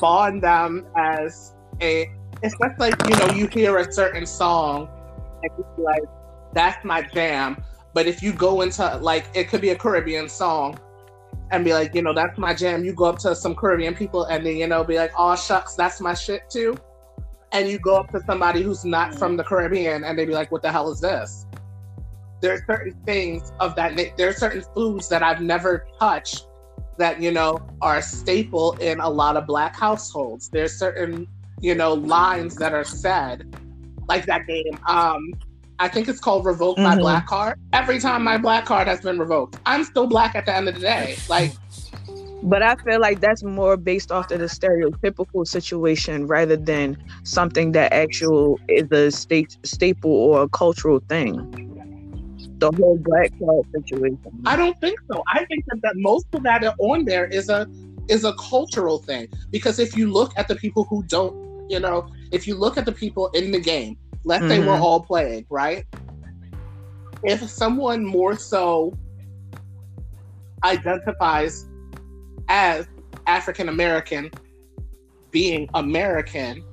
bond 0.00 0.42
them 0.42 0.86
as 0.96 1.54
a 1.80 2.10
it's 2.42 2.54
just 2.60 2.78
like, 2.78 2.94
you 3.08 3.16
know, 3.16 3.30
you 3.32 3.46
hear 3.46 3.78
a 3.78 3.92
certain 3.92 4.26
song 4.26 4.88
and 5.42 5.50
you 5.56 5.84
like, 5.84 6.02
that's 6.52 6.84
my 6.84 7.02
jam. 7.02 7.62
But 7.94 8.06
if 8.06 8.22
you 8.22 8.32
go 8.32 8.62
into 8.62 8.96
like 8.98 9.26
it 9.34 9.48
could 9.48 9.60
be 9.60 9.70
a 9.70 9.76
Caribbean 9.76 10.28
song 10.28 10.78
and 11.54 11.64
be 11.64 11.72
like, 11.72 11.94
you 11.94 12.02
know, 12.02 12.12
that's 12.12 12.38
my 12.38 12.52
jam. 12.52 12.84
You 12.84 12.92
go 12.92 13.04
up 13.04 13.18
to 13.20 13.34
some 13.34 13.54
Caribbean 13.54 13.94
people 13.94 14.24
and 14.24 14.44
then, 14.44 14.56
you 14.56 14.66
know, 14.66 14.82
be 14.82 14.96
like, 14.96 15.12
oh 15.16 15.36
shucks, 15.36 15.74
that's 15.74 16.00
my 16.00 16.14
shit 16.14 16.50
too. 16.50 16.76
And 17.52 17.68
you 17.68 17.78
go 17.78 17.96
up 17.96 18.10
to 18.10 18.20
somebody 18.26 18.62
who's 18.62 18.84
not 18.84 19.14
from 19.14 19.36
the 19.36 19.44
Caribbean 19.44 20.04
and 20.04 20.18
they 20.18 20.24
be 20.24 20.32
like, 20.32 20.50
what 20.50 20.62
the 20.62 20.72
hell 20.72 20.90
is 20.90 21.00
this? 21.00 21.46
There 22.40 22.52
are 22.52 22.64
certain 22.66 22.92
things 23.04 23.52
of 23.60 23.74
that. 23.76 23.96
There 24.16 24.28
are 24.28 24.32
certain 24.32 24.62
foods 24.74 25.08
that 25.08 25.22
I've 25.22 25.40
never 25.40 25.86
touched 25.98 26.46
that 26.98 27.20
you 27.20 27.32
know 27.32 27.58
are 27.80 27.98
a 27.98 28.02
staple 28.02 28.72
in 28.74 29.00
a 29.00 29.08
lot 29.08 29.36
of 29.36 29.46
black 29.46 29.74
households. 29.76 30.48
There's 30.48 30.76
certain 30.76 31.26
you 31.60 31.74
know 31.74 31.94
lines 31.94 32.56
that 32.56 32.74
are 32.74 32.84
said, 32.84 33.56
like 34.08 34.26
that 34.26 34.46
game. 34.46 34.78
Um, 34.86 35.32
I 35.78 35.88
think 35.88 36.08
it's 36.08 36.20
called 36.20 36.46
"Revoke 36.46 36.78
My 36.78 36.94
Mhm. 36.94 37.00
Black 37.00 37.26
Card." 37.26 37.58
Every 37.72 37.98
time 37.98 38.22
my 38.22 38.38
black 38.38 38.64
card 38.64 38.86
has 38.86 39.00
been 39.00 39.18
revoked, 39.18 39.58
I'm 39.66 39.84
still 39.84 40.06
black 40.06 40.34
at 40.34 40.46
the 40.46 40.54
end 40.54 40.68
of 40.68 40.74
the 40.74 40.80
day. 40.80 41.16
Like 41.28 41.52
But 42.42 42.62
I 42.62 42.76
feel 42.76 43.00
like 43.00 43.20
that's 43.20 43.42
more 43.42 43.78
based 43.78 44.12
off 44.12 44.30
of 44.30 44.38
the 44.38 44.44
stereotypical 44.46 45.46
situation 45.46 46.26
rather 46.26 46.56
than 46.56 46.98
something 47.24 47.72
that 47.72 47.90
actual 47.92 48.60
is 48.68 48.90
a 48.92 49.10
state 49.10 49.56
staple 49.64 50.10
or 50.12 50.42
a 50.42 50.48
cultural 50.48 51.00
thing. 51.08 51.32
The 52.58 52.70
whole 52.76 52.98
black 52.98 53.32
card 53.38 53.66
situation. 53.74 54.18
I 54.44 54.56
don't 54.56 54.78
think 54.78 54.98
so. 55.10 55.22
I 55.32 55.46
think 55.46 55.64
that, 55.68 55.80
that 55.82 55.94
most 55.96 56.26
of 56.34 56.42
that 56.42 56.62
on 56.78 57.06
there 57.06 57.24
is 57.24 57.48
a 57.48 57.66
is 58.08 58.24
a 58.24 58.34
cultural 58.34 58.98
thing 58.98 59.26
because 59.50 59.78
if 59.78 59.96
you 59.96 60.12
look 60.12 60.32
at 60.36 60.46
the 60.46 60.56
people 60.56 60.84
who 60.84 61.02
don't, 61.04 61.34
you 61.70 61.80
know, 61.80 62.06
if 62.30 62.46
you 62.46 62.54
look 62.54 62.76
at 62.76 62.84
the 62.84 62.92
people 62.92 63.28
in 63.28 63.50
the 63.52 63.58
game, 63.58 63.96
let's 64.24 64.46
say 64.46 64.58
we're 64.58 64.66
mm-hmm. 64.66 64.82
all 64.82 65.00
playing, 65.00 65.46
right? 65.50 65.84
If 67.22 67.48
someone 67.48 68.04
more 68.04 68.36
so 68.36 68.92
identifies 70.64 71.66
as 72.48 72.86
African 73.26 73.68
American, 73.68 74.30
being 75.30 75.68
American, 75.74 76.64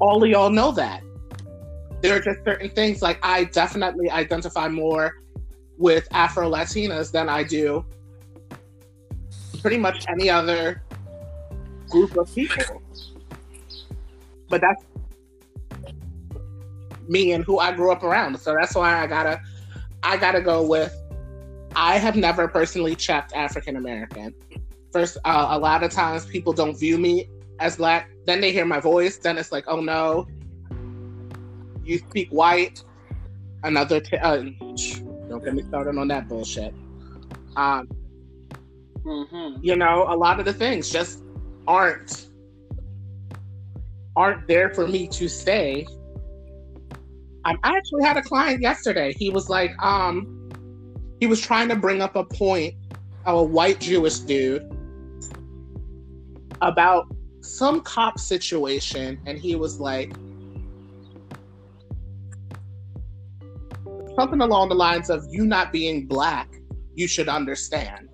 all 0.00 0.22
of 0.22 0.28
y'all 0.28 0.50
know 0.50 0.72
that. 0.72 1.02
there 2.00 2.16
are 2.16 2.20
just 2.20 2.44
certain 2.44 2.68
things 2.68 3.00
like 3.00 3.18
I 3.22 3.44
definitely 3.44 4.10
identify 4.10 4.68
more 4.68 5.12
with 5.78 6.08
Afro 6.10 6.50
Latinas 6.50 7.12
than 7.12 7.28
I 7.28 7.44
do 7.44 7.84
pretty 9.60 9.78
much 9.78 10.04
any 10.08 10.28
other 10.28 10.82
group 11.88 12.16
of 12.16 12.34
people. 12.34 12.82
But 14.48 14.60
that's 14.60 14.84
me 17.08 17.32
and 17.32 17.44
who 17.44 17.58
I 17.58 17.72
grew 17.72 17.92
up 17.92 18.02
around. 18.02 18.38
So 18.38 18.54
that's 18.58 18.74
why 18.74 19.02
I 19.02 19.06
gotta 19.06 19.40
I 20.02 20.16
gotta 20.16 20.40
go 20.40 20.66
with 20.66 20.94
I 21.74 21.98
have 21.98 22.16
never 22.16 22.48
personally 22.48 22.94
checked 22.94 23.32
African 23.34 23.76
American. 23.76 24.34
First, 24.92 25.18
uh, 25.24 25.48
a 25.50 25.58
lot 25.58 25.82
of 25.82 25.90
times 25.90 26.26
people 26.26 26.52
don't 26.52 26.78
view 26.78 26.98
me 26.98 27.28
as 27.60 27.76
black. 27.76 28.10
Then 28.26 28.40
they 28.40 28.52
hear 28.52 28.66
my 28.66 28.80
voice. 28.80 29.16
Then 29.18 29.38
it's 29.38 29.50
like, 29.52 29.64
oh 29.66 29.80
no, 29.80 30.26
you 31.82 31.98
speak 31.98 32.28
white. 32.30 32.82
Another, 33.64 34.00
t- 34.00 34.16
uh, 34.18 34.42
don't 35.28 35.42
get 35.42 35.54
me 35.54 35.62
started 35.62 35.96
on 35.96 36.08
that 36.08 36.28
bullshit. 36.28 36.74
Um, 37.56 37.88
Mm-hmm. 39.04 39.58
you 39.62 39.74
know, 39.74 40.06
a 40.08 40.14
lot 40.14 40.38
of 40.38 40.44
the 40.44 40.52
things 40.52 40.88
just 40.88 41.24
aren't 41.66 42.28
aren't 44.14 44.46
there 44.46 44.70
for 44.72 44.86
me 44.86 45.08
to 45.08 45.28
say. 45.28 45.86
I 47.44 47.56
actually 47.64 48.04
had 48.04 48.16
a 48.16 48.22
client 48.22 48.62
yesterday. 48.62 49.12
He 49.16 49.30
was 49.30 49.48
like, 49.48 49.72
um, 49.82 50.50
he 51.18 51.26
was 51.26 51.40
trying 51.40 51.68
to 51.68 51.76
bring 51.76 52.00
up 52.00 52.14
a 52.14 52.24
point 52.24 52.74
of 53.26 53.38
a 53.38 53.42
white 53.42 53.80
Jewish 53.80 54.18
dude 54.20 54.70
about 56.60 57.06
some 57.40 57.80
cop 57.80 58.18
situation, 58.18 59.20
and 59.26 59.38
he 59.38 59.56
was 59.56 59.80
like, 59.80 60.12
something 64.16 64.40
along 64.40 64.68
the 64.68 64.74
lines 64.74 65.10
of, 65.10 65.24
you 65.28 65.44
not 65.44 65.72
being 65.72 66.06
black, 66.06 66.48
you 66.94 67.08
should 67.08 67.28
understand. 67.28 68.08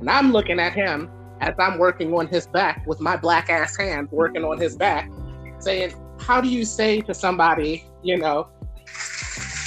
And 0.00 0.10
I'm 0.10 0.32
looking 0.32 0.60
at 0.60 0.74
him 0.74 1.10
as 1.40 1.54
I'm 1.58 1.78
working 1.78 2.12
on 2.14 2.26
his 2.26 2.46
back 2.48 2.86
with 2.86 3.00
my 3.00 3.16
black 3.16 3.48
ass 3.48 3.76
hand 3.76 4.08
working 4.10 4.44
on 4.44 4.58
his 4.58 4.76
back, 4.76 5.10
saying, 5.60 5.94
How 6.20 6.40
do 6.40 6.48
you 6.48 6.64
say 6.64 7.00
to 7.02 7.14
somebody, 7.14 7.86
you 8.02 8.18
know, 8.18 8.48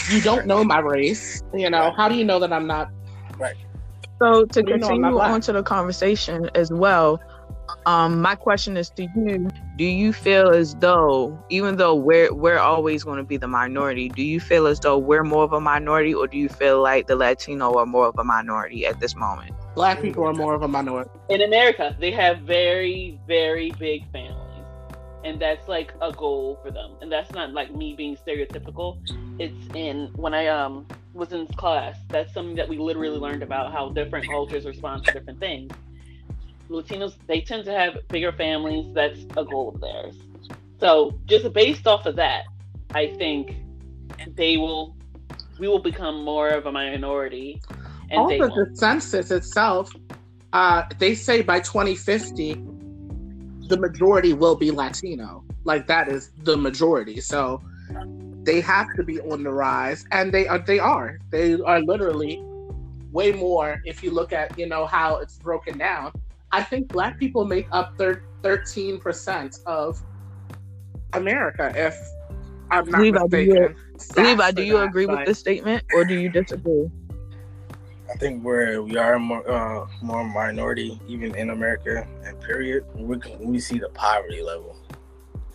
you 0.10 0.22
don't 0.22 0.46
know 0.46 0.64
my 0.64 0.80
race? 0.80 1.42
You 1.54 1.70
know, 1.70 1.92
how 1.96 2.10
do 2.10 2.16
you 2.16 2.26
know 2.26 2.40
that 2.40 2.52
I'm 2.52 2.68
not 2.68 2.90
right? 3.38 3.56
So 4.22 4.46
to 4.46 4.64
You 4.66 4.78
know 4.78 4.90
I'm 4.90 5.02
not 5.02 5.12
continue 5.12 5.12
black. 5.12 5.32
on 5.32 5.42
to 5.42 5.54
the 5.54 5.64
conversation 5.64 6.50
as 6.56 6.72
well, 6.72 7.20
um, 7.86 8.22
my 8.22 8.36
question 8.36 8.78
is 8.78 8.90
to 8.92 9.08
you: 9.16 9.50
Do 9.78 9.86
you 9.86 10.14
feel 10.14 10.50
as 10.50 10.76
though, 10.76 11.44
even 11.50 11.78
though 11.78 11.96
we're 11.96 12.34
we're 12.34 12.60
always 12.60 13.04
going 13.04 13.18
to 13.18 13.24
be 13.24 13.38
the 13.38 13.48
minority, 13.48 14.10
do 14.10 14.22
you 14.24 14.40
feel 14.40 14.68
as 14.68 14.80
though 14.80 14.98
we're 14.98 15.24
more 15.24 15.44
of 15.44 15.54
a 15.54 15.62
minority, 15.62 16.14
or 16.14 16.28
do 16.28 16.38
you 16.38 16.50
feel 16.50 16.82
like 16.82 17.08
the 17.08 17.16
Latino 17.16 17.78
are 17.78 17.86
more 17.86 18.08
of 18.08 18.18
a 18.20 18.24
minority 18.24 18.86
at 18.86 19.00
this 19.00 19.16
moment? 19.16 19.54
black 19.74 20.02
people 20.02 20.26
are 20.26 20.34
more 20.34 20.54
of 20.54 20.62
a 20.64 20.68
minority? 20.68 21.10
in 21.30 21.42
America, 21.42 21.96
they 22.00 22.12
have 22.12 22.40
very, 22.40 23.20
very 23.26 23.72
big 23.80 24.10
families. 24.12 24.41
And 25.24 25.40
that's 25.40 25.68
like 25.68 25.94
a 26.02 26.12
goal 26.12 26.60
for 26.64 26.72
them. 26.72 26.92
And 27.02 27.12
that's 27.12 27.32
not 27.32 27.54
like 27.54 27.74
me 27.74 27.94
being 27.94 28.16
stereotypical. 28.16 28.98
It's 29.40 29.76
in 29.76 30.12
when 30.16 30.34
I 30.34 30.48
um 30.48 30.86
was 31.14 31.34
in 31.34 31.46
class, 31.48 31.98
that's 32.08 32.34
something 32.34 32.56
that 32.56 32.68
we 32.68 32.78
literally 32.78 33.18
learned 33.18 33.44
about 33.44 33.72
how 33.72 33.90
different 33.90 34.28
cultures 34.28 34.66
respond 34.66 35.06
to 35.06 35.12
different 35.12 35.40
things. 35.40 35.72
Latinos, 36.70 37.16
they 37.28 37.42
tend 37.42 37.66
to 37.66 37.72
have 37.72 37.98
bigger 38.08 38.32
families. 38.32 38.94
That's 38.94 39.20
a 39.36 39.44
goal 39.44 39.74
of 39.76 39.82
theirs. 39.82 40.16
So 40.80 41.20
just 41.26 41.52
based 41.54 41.86
off 41.86 42.06
of 42.06 42.16
that, 42.16 42.46
I 42.94 43.08
think 43.18 43.56
they 44.36 44.58
will 44.58 44.96
we 45.60 45.68
will 45.68 45.80
become 45.80 46.24
more 46.24 46.50
of 46.50 46.66
a 46.66 46.72
minority. 46.72 47.62
And 48.10 48.20
Also, 48.20 48.48
the 48.48 48.72
census 48.74 49.32
itself, 49.32 49.94
uh, 50.54 50.84
they 50.98 51.14
say 51.14 51.42
by 51.42 51.60
2050, 51.60 52.56
the 53.72 53.78
majority 53.78 54.34
will 54.34 54.56
be 54.56 54.70
Latino. 54.70 55.46
Like 55.64 55.88
that 55.88 56.10
is 56.10 56.32
the 56.44 56.58
majority. 56.58 57.22
So 57.22 57.64
they 58.44 58.60
have 58.60 58.94
to 58.98 59.04
be 59.04 59.22
on 59.22 59.44
the 59.44 59.52
rise, 59.52 60.04
and 60.12 60.34
they 60.34 60.46
are. 60.48 60.60
They 60.60 60.80
are. 60.80 61.20
They 61.30 61.54
are 61.54 61.80
literally 61.80 62.44
way 63.12 63.32
more. 63.32 63.82
If 63.86 64.04
you 64.04 64.12
look 64.12 64.34
at 64.34 64.60
you 64.60 64.68
know 64.68 64.86
how 64.86 65.18
it's 65.18 65.38
broken 65.38 65.78
down, 65.78 66.12
I 66.52 66.64
think 66.64 66.90
Black 66.90 67.18
people 67.18 67.46
make 67.46 67.68
up 67.72 67.98
thirteen 68.44 69.00
percent 69.00 69.56
of 69.66 70.02
America. 71.14 71.72
If 71.74 71.96
I'm 72.72 72.90
not 72.90 73.02
Levi, 73.02 73.28
do 73.30 73.38
you- 73.40 73.54
mistaken. 73.94 74.26
Levi, 74.26 74.52
do 74.52 74.64
you 74.64 74.78
that, 74.80 74.88
agree 74.90 75.06
with 75.06 75.26
this 75.26 75.40
statement, 75.40 75.86
or 75.96 76.04
do 76.04 76.16
you 76.16 76.30
disagree? 76.30 76.90
I 78.12 78.18
think 78.18 78.44
where 78.44 78.84
we 78.84 78.98
are 78.98 79.18
more 79.18 79.50
uh, 79.50 79.88
more 80.02 80.28
minority, 80.28 81.00
even 81.08 81.34
in 81.36 81.52
America, 81.52 82.06
and 82.26 82.40
period, 82.42 82.86
we 82.94 83.18
we 83.40 83.60
see 83.60 83.80
the 83.80 83.90
poverty 83.90 84.42
level, 84.42 84.76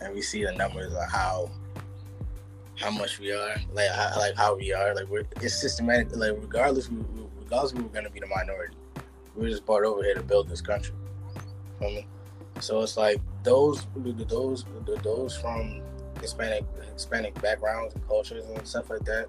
and 0.01 0.13
we 0.13 0.21
see 0.21 0.43
the 0.43 0.53
numbers 0.53 0.93
of 0.93 1.09
how 1.11 1.51
how 2.79 2.89
much 2.89 3.19
we 3.19 3.31
are, 3.31 3.55
like 3.73 3.89
how, 3.91 4.13
like 4.17 4.35
how 4.35 4.55
we 4.55 4.73
are, 4.73 4.95
like 4.95 5.07
we're 5.07 5.23
it's 5.41 5.59
systematic. 5.59 6.15
Like 6.15 6.33
regardless, 6.39 6.89
we, 6.89 6.97
regardless, 7.39 7.73
we 7.73 7.83
were 7.83 7.89
gonna 7.89 8.09
be 8.09 8.19
the 8.19 8.27
minority. 8.27 8.75
We 9.35 9.43
were 9.43 9.49
just 9.49 9.65
brought 9.65 9.83
over 9.83 10.03
here 10.03 10.15
to 10.15 10.23
build 10.23 10.49
this 10.49 10.61
country. 10.61 10.95
So 12.59 12.81
it's 12.81 12.97
like 12.97 13.21
those 13.43 13.85
those 13.95 14.65
those 15.03 15.37
from 15.37 15.81
Hispanic 16.21 16.65
Hispanic 16.93 17.39
backgrounds 17.39 17.93
and 17.93 18.07
cultures 18.07 18.45
and 18.45 18.67
stuff 18.67 18.89
like 18.89 19.05
that 19.05 19.27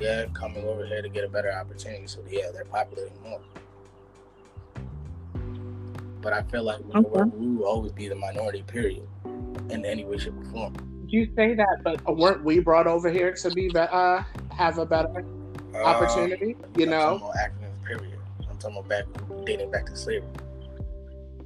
yeah, 0.00 0.26
coming 0.34 0.64
over 0.64 0.86
here 0.86 1.02
to 1.02 1.08
get 1.08 1.24
a 1.24 1.28
better 1.28 1.52
opportunity. 1.52 2.06
So 2.06 2.20
yeah, 2.28 2.50
they're 2.52 2.64
populating 2.64 3.20
more. 3.22 3.40
But 6.20 6.32
I 6.32 6.42
feel 6.42 6.64
like 6.64 6.80
we, 6.84 6.94
Okay. 6.94 7.30
we 7.36 7.56
will 7.56 7.66
always 7.66 7.92
be 7.92 8.08
the 8.08 8.14
minority, 8.16 8.62
period, 8.66 9.06
in 9.70 9.84
any 9.84 10.04
way, 10.04 10.18
shape, 10.18 10.36
or 10.36 10.44
form. 10.46 10.74
You 11.08 11.30
say 11.36 11.54
that, 11.54 11.78
but 11.84 12.16
weren't 12.16 12.42
we 12.42 12.58
brought 12.58 12.86
over 12.88 13.10
here 13.10 13.32
to 13.32 13.50
be 13.52 13.68
be- 13.68 13.78
uh 13.78 14.22
have 14.50 14.78
a 14.78 14.86
better 14.86 15.24
Uh, 15.74 15.78
opportunity? 15.84 16.56
You 16.76 16.84
I'm 16.86 16.90
know, 16.90 17.18
talking 17.18 17.68
period. 17.84 18.18
I'm 18.50 18.58
talking 18.58 18.78
about 18.78 18.88
back 18.88 19.04
dating 19.44 19.70
back 19.70 19.86
to 19.86 19.96
slavery. 19.96 20.28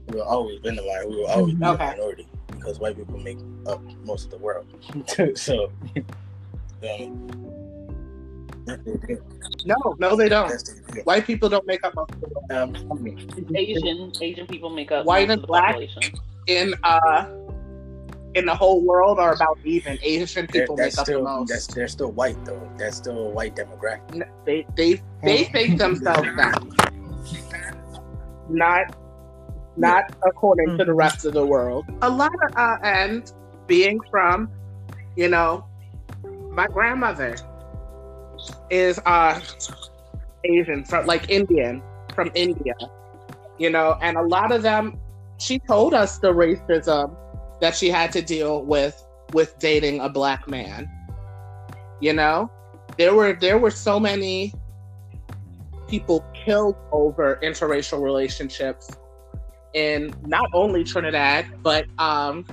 We 0.09 0.17
were 0.17 0.25
always 0.25 0.59
been 0.61 0.77
the 0.77 0.83
minority. 0.83 1.09
We 1.11 1.17
will 1.17 1.27
always 1.27 1.55
be 1.55 1.65
Okay. 1.67 1.85
the 1.85 1.91
minority 1.97 2.29
because 2.49 2.79
white 2.81 2.97
people 2.97 3.19
make 3.19 3.39
up 3.67 3.83
most 4.05 4.25
of 4.25 4.31
the 4.31 4.39
world. 4.39 4.67
so, 5.37 5.71
um, 6.83 7.31
no, 9.65 9.77
no, 9.99 10.17
they 10.17 10.29
don't. 10.29 10.49
that's 10.49 10.63
the 10.73 10.93
deal. 10.93 11.05
White 11.05 11.27
people 11.27 11.49
don't 11.49 11.67
make 11.67 11.85
up 11.85 11.95
most 11.95 12.11
of 12.13 12.21
the. 12.21 12.63
Um, 12.63 12.75
Asian 13.55 14.13
Asian 14.21 14.47
people 14.47 14.71
make 14.71 14.91
up 14.93 15.05
White 15.07 15.29
most 15.29 15.33
and 15.33 15.33
of 15.33 15.41
the 15.43 15.47
black. 15.47 15.67
population. 15.75 16.03
in 16.47 16.75
uh 16.85 17.27
in 18.35 18.47
the 18.47 18.55
whole 18.55 18.81
world 18.85 19.19
are 19.19 19.35
about 19.35 19.59
even. 19.65 19.99
Asian 20.03 20.47
they're- 20.53 20.63
people 20.63 20.77
that's 20.77 20.97
make 20.97 21.01
up 21.01 21.07
still 21.07 21.25
the 21.25 21.45
that's 21.49 21.67
they're 21.69 21.89
still 21.89 22.13
white 22.13 22.43
though. 22.45 22.71
That's 22.79 22.97
still 22.97 23.27
a 23.27 23.31
white 23.31 23.57
demographic. 23.57 24.15
N- 24.15 24.25
They 24.45 24.67
they 24.77 25.01
they 25.23 25.45
think 25.45 25.79
themselves 25.79 26.29
that. 26.37 26.63
Not 28.49 28.97
not 29.77 30.05
according 30.27 30.77
to 30.79 30.85
the 30.85 30.93
rest 30.93 31.25
of 31.25 31.33
the 31.35 31.47
world. 31.47 31.85
A 32.03 32.11
lot 32.11 32.33
of 32.49 32.57
uh, 32.57 32.77
and 32.83 33.33
being 33.69 34.01
from, 34.11 34.51
you 35.17 35.29
know, 35.29 35.65
my 36.51 36.67
grandmother 36.67 37.37
is 38.71 38.99
uh 39.07 39.41
Asian 40.45 40.85
from 40.85 41.07
like 41.07 41.29
Indian 41.31 41.83
from 42.15 42.31
India, 42.35 42.75
you 43.59 43.71
know, 43.71 43.97
and 44.01 44.17
a 44.17 44.23
lot 44.23 44.53
of 44.53 44.63
them 44.63 44.99
she 45.39 45.59
told 45.59 45.95
us 45.95 46.19
the 46.19 46.33
racism 46.33 47.17
that 47.61 47.75
she 47.75 47.89
had 47.89 48.13
to 48.13 48.23
deal 48.23 48.65
with 48.65 49.05
with 49.33 49.59
dating 49.59 50.01
a 50.01 50.09
black 50.09 50.49
man. 50.49 50.89
You 52.01 52.13
know, 52.13 52.51
there 52.97 53.15
were 53.15 53.35
there 53.35 53.59
were 53.59 53.71
so 53.71 54.01
many 54.01 54.55
people 55.89 56.25
killed 56.33 56.77
over 56.93 57.39
interracial 57.43 58.01
relationships 58.01 58.91
in 59.75 60.15
not 60.27 60.49
only 60.53 60.85
Trinidad 60.85 61.47
but 61.63 61.87
um 61.99 62.47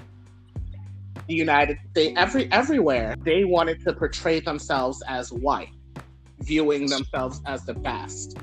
the 1.28 1.36
United 1.36 1.78
States 1.92 2.14
every 2.18 2.52
everywhere. 2.52 3.16
They 3.24 3.44
wanted 3.44 3.84
to 3.84 3.94
portray 3.94 4.40
themselves 4.40 5.04
as 5.08 5.32
white 5.32 5.70
viewing 6.40 6.86
themselves 6.88 7.42
as 7.46 7.66
the 7.66 7.74
best 7.74 8.38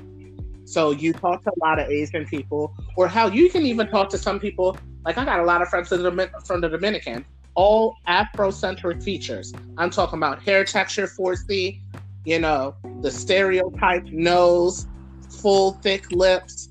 so 0.65 0.91
you 0.91 1.13
talk 1.13 1.43
to 1.43 1.51
a 1.51 1.59
lot 1.63 1.79
of 1.79 1.87
Asian 1.89 2.25
people 2.25 2.75
or 2.97 3.07
how 3.07 3.27
you 3.27 3.49
can 3.49 3.65
even 3.65 3.87
talk 3.87 4.09
to 4.09 4.17
some 4.17 4.39
people 4.39 4.77
like 5.05 5.17
I 5.17 5.25
got 5.25 5.39
a 5.39 5.43
lot 5.43 5.61
of 5.61 5.69
friends 5.69 5.89
from 5.89 6.03
the, 6.03 6.29
from 6.45 6.61
the 6.61 6.69
Dominican 6.69 7.25
all 7.53 7.95
Afrocentric 8.07 9.01
features 9.01 9.53
I'm 9.77 9.89
talking 9.89 10.17
about 10.17 10.41
hair 10.41 10.65
texture 10.65 11.07
4C 11.07 11.79
you 12.25 12.39
know 12.39 12.75
the 13.01 13.11
stereotype 13.11 14.05
nose, 14.07 14.87
full 15.29 15.73
thick 15.73 16.11
lips. 16.11 16.69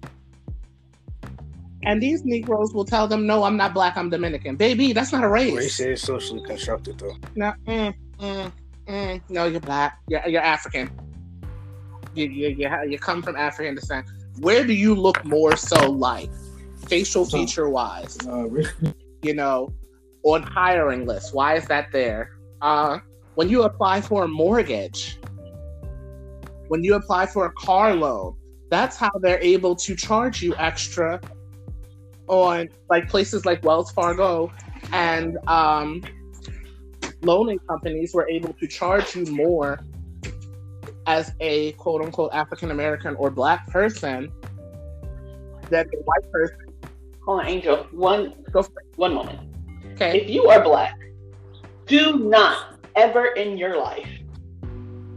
And 1.87 2.03
these 2.03 2.25
Negroes 2.25 2.73
will 2.75 2.85
tell 2.85 3.07
them, 3.07 3.27
"No, 3.27 3.45
I'm 3.45 3.57
not 3.57 3.75
black. 3.75 3.97
I'm 3.97 4.11
Dominican, 4.11 4.57
baby. 4.57 4.93
That's 4.93 5.13
not 5.13 5.23
a 5.23 5.29
Race 5.29 5.55
race." 5.55 5.81
is 5.81 6.03
socially 6.03 6.43
constructed 6.45 6.99
though. 6.99 7.17
No, 7.35 7.53
mm, 7.67 7.95
mm. 8.19 8.53
Mm, 8.89 9.23
no, 9.31 9.47
you're 9.47 9.61
black. 9.61 9.99
You're, 10.09 10.27
you're 10.29 10.43
African. 10.43 10.91
You, 12.15 12.27
you, 12.27 12.49
you, 12.49 12.69
ha- 12.69 12.83
you 12.83 12.99
come 12.99 13.23
from 13.23 13.37
African 13.37 13.75
descent. 13.75 14.07
Where 14.41 14.65
do 14.67 14.73
you 14.73 14.95
look 14.95 15.25
more 15.25 15.57
so 15.57 15.91
like, 15.91 16.31
facial 16.87 17.25
feature 17.25 17.69
wise? 17.69 18.19
Uh, 18.27 18.49
really? 18.49 18.95
You 19.23 19.35
know, 19.35 19.73
on 20.23 20.43
hiring 20.43 21.07
lists. 21.07 21.33
Why 21.33 21.57
is 21.57 21.67
that 21.67 21.93
there? 21.93 22.31
Uh, 22.63 22.99
when 23.35 23.49
you 23.49 23.65
apply 23.65 24.01
for 24.01 24.25
a 24.25 24.29
mortgage, 24.29 25.19
when 26.69 26.83
you 26.83 26.95
apply 26.95 27.27
for 27.27 27.47
a 27.47 27.53
car 27.53 27.95
loan, 27.95 28.37
that's 28.71 28.97
how 28.97 29.11
they're 29.21 29.43
able 29.43 29.77
to 29.77 29.95
charge 29.95 30.43
you 30.43 30.55
extra 30.57 31.21
on 32.27 32.69
like 32.89 33.09
places 33.09 33.45
like 33.45 33.63
Wells 33.65 33.91
Fargo 33.91 34.51
and 34.93 35.37
um, 35.47 36.03
loaning 37.23 37.59
companies 37.69 38.15
were 38.15 38.29
able 38.29 38.55
to 38.55 38.67
charge 38.67 39.15
you 39.15 39.27
more 39.27 39.79
as 41.07 41.35
a 41.41 41.73
quote 41.73 42.03
unquote 42.03 42.33
African 42.33 42.71
American 42.71 43.15
or 43.17 43.31
black 43.31 43.67
person 43.69 44.31
than 45.71 45.87
a 45.87 45.97
white 46.05 46.33
person. 46.33 46.57
Hold 47.25 47.41
on, 47.41 47.47
Angel. 47.47 47.87
One, 47.93 48.35
Go 48.51 48.63
for 48.63 48.73
one 48.97 49.15
moment. 49.15 49.41
Okay. 49.93 50.21
If 50.21 50.31
you 50.31 50.49
are 50.49 50.63
black, 50.63 50.99
do 51.87 52.19
not 52.19 52.79
ever 52.97 53.27
in 53.29 53.57
your 53.57 53.79
life 53.79 54.09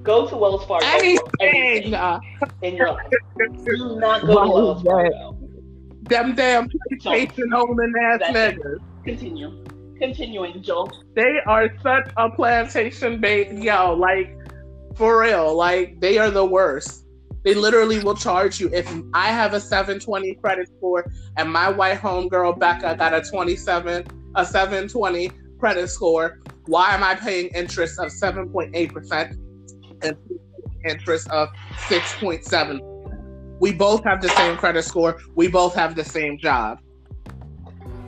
go 0.07 0.25
to 0.25 0.37
Wells 0.37 0.65
Fargo 0.65 0.85
Anything. 0.85 1.19
anything 1.41 2.21
in 2.61 2.75
your 2.75 2.93
life. 2.93 3.11
Do 3.65 3.99
not 3.99 4.21
go 4.25 4.45
to 4.45 4.49
Wells? 4.49 4.83
Fargo. 4.83 5.37
them 6.03 6.33
damn 6.33 6.69
PlayStation 6.69 7.51
holding 7.51 7.93
ass 8.05 8.21
niggas. 8.31 8.79
Continue. 9.03 9.63
Continue, 9.99 10.45
Angel. 10.45 10.89
They 11.15 11.39
are 11.45 11.69
such 11.81 12.09
a 12.15 12.29
plantation 12.29 13.19
bait. 13.19 13.51
Yo, 13.51 13.93
like, 13.95 14.36
for 14.97 15.21
real. 15.21 15.55
Like, 15.55 15.99
they 15.99 16.17
are 16.17 16.31
the 16.31 16.45
worst. 16.45 17.05
They 17.43 17.53
literally 17.53 17.99
will 17.99 18.15
charge 18.15 18.59
you. 18.59 18.69
If 18.73 18.91
I 19.13 19.27
have 19.27 19.53
a 19.53 19.59
720 19.59 20.35
credit 20.35 20.67
score 20.77 21.05
and 21.37 21.51
my 21.51 21.69
white 21.69 21.99
homegirl 21.99 22.59
Becca 22.59 22.95
got 22.97 23.13
a 23.13 23.21
27, 23.21 24.05
a 24.35 24.45
720 24.45 25.31
credit 25.59 25.87
score, 25.87 26.39
why 26.65 26.93
am 26.93 27.03
I 27.03 27.15
paying 27.15 27.47
interest 27.49 27.99
of 27.99 28.07
7.8% 28.07 29.37
and 30.01 30.17
interest 30.83 31.29
of 31.29 31.49
6.7? 31.87 32.79
We 33.59 33.71
both 33.71 34.03
have 34.03 34.21
the 34.21 34.29
same 34.29 34.57
credit 34.57 34.83
score. 34.83 35.19
We 35.35 35.47
both 35.47 35.73
have 35.75 35.95
the 35.95 36.03
same 36.03 36.37
job. 36.37 36.79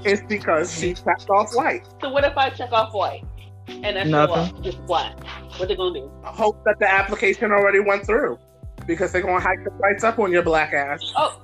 It's 0.03 0.21
because 0.27 0.77
she 0.77 0.93
checked 0.93 1.29
off 1.29 1.53
white. 1.53 1.85
So 2.01 2.09
what 2.09 2.23
if 2.23 2.37
I 2.37 2.49
check 2.49 2.71
off 2.71 2.93
white 2.93 3.23
and 3.83 3.97
I 3.97 4.03
show 4.03 4.09
Nothing. 4.09 4.55
up 4.57 4.61
just 4.63 4.85
black? 4.85 5.17
What 5.57 5.67
they 5.69 5.75
gonna 5.75 5.99
do? 5.99 6.11
I 6.23 6.29
hope 6.29 6.63
that 6.65 6.75
the 6.79 6.91
application 6.91 7.51
already 7.51 7.79
went 7.79 8.05
through 8.05 8.37
because 8.87 9.11
they're 9.11 9.21
gonna 9.21 9.39
hike 9.39 9.63
the 9.63 9.71
price 9.71 10.03
up 10.03 10.19
on 10.19 10.31
your 10.31 10.43
black 10.43 10.73
ass. 10.73 11.01
Oh, 11.15 11.41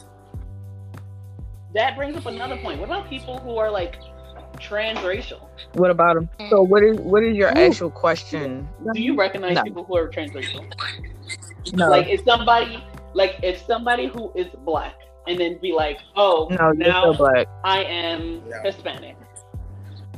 that 1.73 1.95
brings 1.97 2.15
up 2.15 2.25
another 2.25 2.57
point. 2.57 2.79
What 2.79 2.85
about 2.89 3.09
people 3.09 3.39
who 3.39 3.57
are 3.57 3.69
like 3.69 3.99
transracial? 4.57 5.41
What 5.73 5.91
about 5.91 6.15
them? 6.15 6.29
So 6.49 6.61
what 6.63 6.83
is 6.83 6.97
what 6.97 7.23
is 7.23 7.35
your 7.35 7.49
Ooh. 7.49 7.61
actual 7.61 7.89
question? 7.89 8.67
Do 8.93 9.01
you 9.01 9.15
recognize 9.15 9.55
No. 9.55 9.63
people 9.63 9.83
who 9.83 9.97
are 9.97 10.07
transracial? 10.09 10.65
No, 11.73 11.89
Like 11.89 12.07
if 12.07 12.23
somebody, 12.23 12.83
like 13.13 13.39
if 13.43 13.61
somebody 13.65 14.07
who 14.07 14.31
is 14.35 14.47
black, 14.63 14.95
and 15.27 15.39
then 15.39 15.57
be 15.61 15.71
like, 15.73 15.99
oh, 16.15 16.47
no, 16.51 16.67
you're 16.67 16.75
now 16.75 17.01
still 17.01 17.13
black. 17.15 17.47
I 17.63 17.83
am 17.83 18.43
Yeah. 18.47 18.61
Hispanic. 18.63 19.15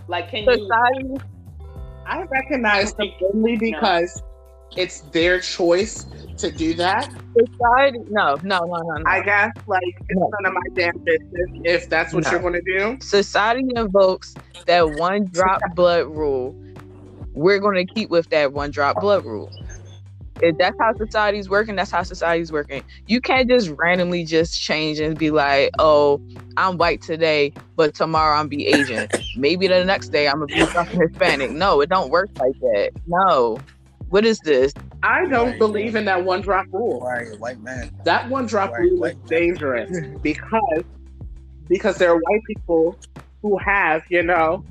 Like, 0.07 0.29
can 0.29 0.43
you? 0.43 1.17
I 2.07 2.23
recognize 2.23 2.93
them 2.93 3.09
only 3.33 3.57
because 3.57 4.21
it's 4.75 5.01
their 5.11 5.39
choice 5.39 6.05
to 6.37 6.51
do 6.51 6.73
that. 6.75 7.09
society. 7.35 7.99
No, 8.09 8.35
no, 8.43 8.59
no, 8.59 8.65
no, 8.65 8.95
no. 8.95 9.03
I 9.05 9.21
guess 9.21 9.51
like 9.67 9.81
it's 9.85 10.19
No. 10.19 10.29
none 10.41 10.47
of 10.47 10.53
my 10.53 10.61
damn 10.75 10.97
business 11.03 11.49
if 11.63 11.89
that's 11.89 12.13
what 12.13 12.23
No. 12.25 12.31
you're 12.31 12.39
gonna 12.39 12.61
do. 12.61 12.97
Society 13.01 13.67
invokes 13.75 14.33
that 14.65 14.89
one 14.91 15.27
drop 15.27 15.61
blood 15.75 16.07
rule. 16.07 16.55
We're 17.33 17.59
going 17.59 17.75
to 17.75 17.93
keep 17.93 18.09
with 18.09 18.29
that 18.29 18.53
one 18.53 18.71
drop 18.71 18.99
blood 18.99 19.23
rule. 19.23 19.51
If 20.41 20.57
that's 20.57 20.75
how 20.79 20.93
society's 20.95 21.49
working, 21.49 21.75
that's 21.75 21.91
how 21.91 22.03
society's 22.03 22.51
working. 22.51 22.83
You 23.07 23.21
can't 23.21 23.49
just 23.49 23.69
randomly 23.69 24.23
just 24.25 24.61
change 24.61 24.99
and 24.99 25.17
be 25.17 25.31
like, 25.31 25.71
"Oh, 25.79 26.21
I'm 26.57 26.77
white 26.77 27.01
today, 27.01 27.53
but 27.75 27.95
tomorrow 27.95 28.37
I'm 28.37 28.47
be 28.47 28.67
Asian. 28.67 29.07
Maybe 29.37 29.67
the 29.67 29.83
next 29.85 30.09
day 30.09 30.27
I'm 30.27 30.35
gonna 30.39 30.47
be 30.47 30.65
fucking 30.65 30.99
Hispanic." 31.01 31.51
No, 31.51 31.81
it 31.81 31.89
don't 31.89 32.09
work 32.09 32.29
like 32.39 32.59
that. 32.59 32.91
No. 33.07 33.59
What 34.09 34.25
is 34.25 34.39
this? 34.39 34.71
I 35.03 35.25
don't 35.25 35.49
Right. 35.49 35.59
believe 35.59 35.95
in 35.95 36.05
that 36.05 36.23
one 36.23 36.39
drop 36.41 36.67
rule. 36.71 37.01
Why 37.01 37.17
are 37.17 37.23
you 37.25 37.33
a 37.33 37.37
white 37.37 37.59
man? 37.61 37.91
That 38.05 38.29
one 38.29 38.45
drop 38.45 38.71
Right, 38.71 38.81
rule 38.83 38.93
is 38.93 38.99
like- 39.15 39.25
dangerous 39.27 39.91
because 40.21 40.83
because 41.67 41.97
there 41.97 42.11
are 42.11 42.15
white 42.17 42.41
people 42.47 42.97
who 43.41 43.57
have, 43.57 44.03
you 44.09 44.23
know, 44.23 44.63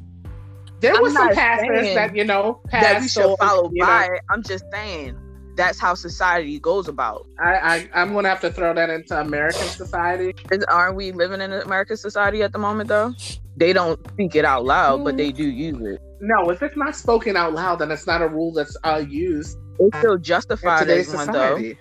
there 0.80 0.94
I'm 0.94 1.02
was 1.02 1.12
some 1.12 1.26
not 1.26 1.34
pastors 1.34 1.94
that 1.94 2.16
you 2.16 2.24
know 2.24 2.60
that 2.72 3.00
we 3.02 3.08
should 3.08 3.24
on, 3.26 3.36
follow 3.36 3.70
you 3.74 3.84
know. 3.84 4.08
I'm 4.30 4.42
just 4.42 4.64
saying 4.72 5.16
that's 5.56 5.80
how 5.80 5.94
society 5.94 6.58
goes 6.60 6.88
about. 6.88 7.26
I, 7.38 7.54
I 7.54 7.88
I'm 7.94 8.12
gonna 8.12 8.28
have 8.28 8.40
to 8.42 8.52
throw 8.52 8.74
that 8.74 8.90
into 8.90 9.18
American 9.18 9.66
society. 9.66 10.34
Is, 10.52 10.64
aren't 10.64 10.96
we 10.96 11.12
living 11.12 11.40
in 11.40 11.52
American 11.52 11.96
society 11.96 12.42
at 12.42 12.52
the 12.52 12.58
moment 12.58 12.88
though? 12.88 13.14
They 13.56 13.72
don't 13.72 13.98
speak 14.10 14.36
it 14.36 14.44
out 14.44 14.64
loud, 14.64 15.02
but 15.04 15.16
they 15.16 15.32
do 15.32 15.44
use 15.44 15.80
it. 15.80 16.00
No, 16.20 16.50
if 16.50 16.62
it's 16.62 16.76
not 16.76 16.94
spoken 16.94 17.36
out 17.36 17.54
loud, 17.54 17.78
then 17.78 17.90
it's 17.90 18.06
not 18.06 18.22
a 18.22 18.28
rule 18.28 18.52
that's 18.52 18.76
uh, 18.84 19.04
used 19.08 19.58
It's 19.78 19.98
still 19.98 20.14
in 20.14 20.22
justified 20.22 20.80
today's 20.80 21.08
as 21.08 21.26
one 21.26 21.32
though. 21.32 21.72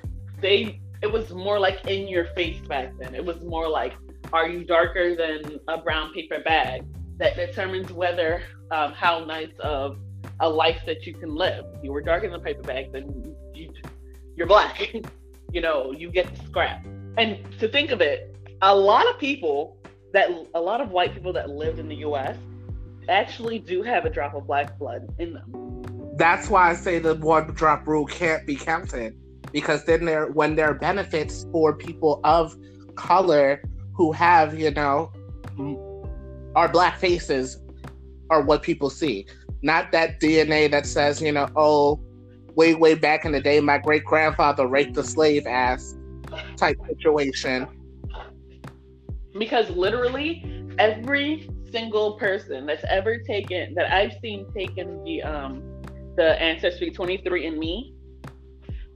they 0.42 0.80
it 1.02 1.12
was 1.12 1.32
more 1.32 1.60
like 1.60 1.86
in 1.86 2.08
your 2.08 2.26
face 2.34 2.60
back 2.62 2.94
then. 2.98 3.14
It 3.14 3.24
was 3.24 3.42
more 3.44 3.68
like, 3.68 3.94
are 4.34 4.48
you 4.48 4.64
darker 4.64 5.16
than 5.16 5.60
a 5.68 5.78
brown 5.78 6.14
paper 6.14 6.40
bag? 6.40 6.84
That 7.18 7.36
determines 7.36 7.92
whether 7.92 8.42
um, 8.72 8.94
how 8.94 9.24
nice 9.24 9.52
of 9.60 10.00
a 10.40 10.50
life 10.50 10.82
that 10.86 11.06
you 11.06 11.14
can 11.14 11.36
live. 11.36 11.66
If 11.76 11.84
you 11.84 11.92
were 11.92 12.02
darker 12.02 12.28
than 12.28 12.40
a 12.40 12.44
paper 12.44 12.64
bag, 12.64 12.92
then 12.92 13.36
you, 13.56 13.72
you're 14.36 14.48
black. 14.48 14.94
you 15.52 15.62
know, 15.62 15.92
you 15.92 16.10
get 16.10 16.34
the 16.36 16.46
scrap. 16.46 16.86
And 17.18 17.40
to 17.60 17.68
think 17.68 17.92
of 17.92 18.02
it, 18.02 18.36
a 18.62 18.76
lot 18.76 19.10
of 19.10 19.18
people 19.20 19.78
that 20.14 20.30
a 20.54 20.60
lot 20.60 20.82
of 20.82 20.92
white 20.92 21.14
people 21.14 21.34
that 21.34 21.50
lived 21.50 21.80
in 21.80 21.88
the 21.88 21.96
U.S. 21.98 22.38
actually 23.10 23.60
do 23.60 23.84
have 23.84 24.06
a 24.06 24.10
drop 24.10 24.34
of 24.34 24.48
black 24.48 24.78
blood 24.80 25.08
in 25.20 25.34
them. 25.34 26.16
That's 26.18 26.50
why 26.50 26.70
I 26.70 26.76
say 26.76 27.00
the 27.00 27.16
one 27.16 27.48
drop 27.54 27.86
rule 27.86 28.06
can't 28.06 28.46
be 28.48 28.56
counted 28.56 29.18
because 29.52 29.84
then 29.86 30.06
there 30.06 30.28
when 30.28 30.56
there 30.56 30.70
are 30.70 30.74
benefits 30.74 31.46
for 31.52 31.76
people 31.76 32.22
of 32.24 32.56
color 32.96 33.62
who 33.94 34.12
have 34.12 34.58
you 34.58 34.72
know 34.72 35.12
our 36.56 36.70
black 36.70 36.98
faces 36.98 37.60
are 38.30 38.42
what 38.42 38.64
people 38.64 38.90
see, 38.90 39.26
not 39.62 39.92
that 39.92 40.20
DNA 40.20 40.72
that 40.72 40.86
says 40.86 41.22
you 41.22 41.32
know 41.32 41.50
oh 41.56 42.00
way 42.56 42.76
way 42.76 42.96
back 42.96 43.26
in 43.26 43.32
the 43.32 43.42
day 43.42 43.60
my 43.60 43.78
great 43.78 44.04
grandfather 44.06 44.68
raped 44.68 44.98
a 44.98 45.04
slave 45.04 45.46
ass 45.48 45.96
type 46.58 46.78
situation. 46.88 47.68
because 49.38 49.70
literally 49.72 50.44
every 50.80 51.50
single 51.72 52.18
person 52.18 52.66
that's 52.66 52.86
ever 52.90 53.18
taken 53.18 53.74
that 53.76 53.92
I've 53.92 54.14
seen 54.22 54.52
taken 54.54 55.04
the 55.04 55.24
um 55.24 55.64
the 56.16 56.42
ancestry 56.42 56.92
23andMe 56.92 57.94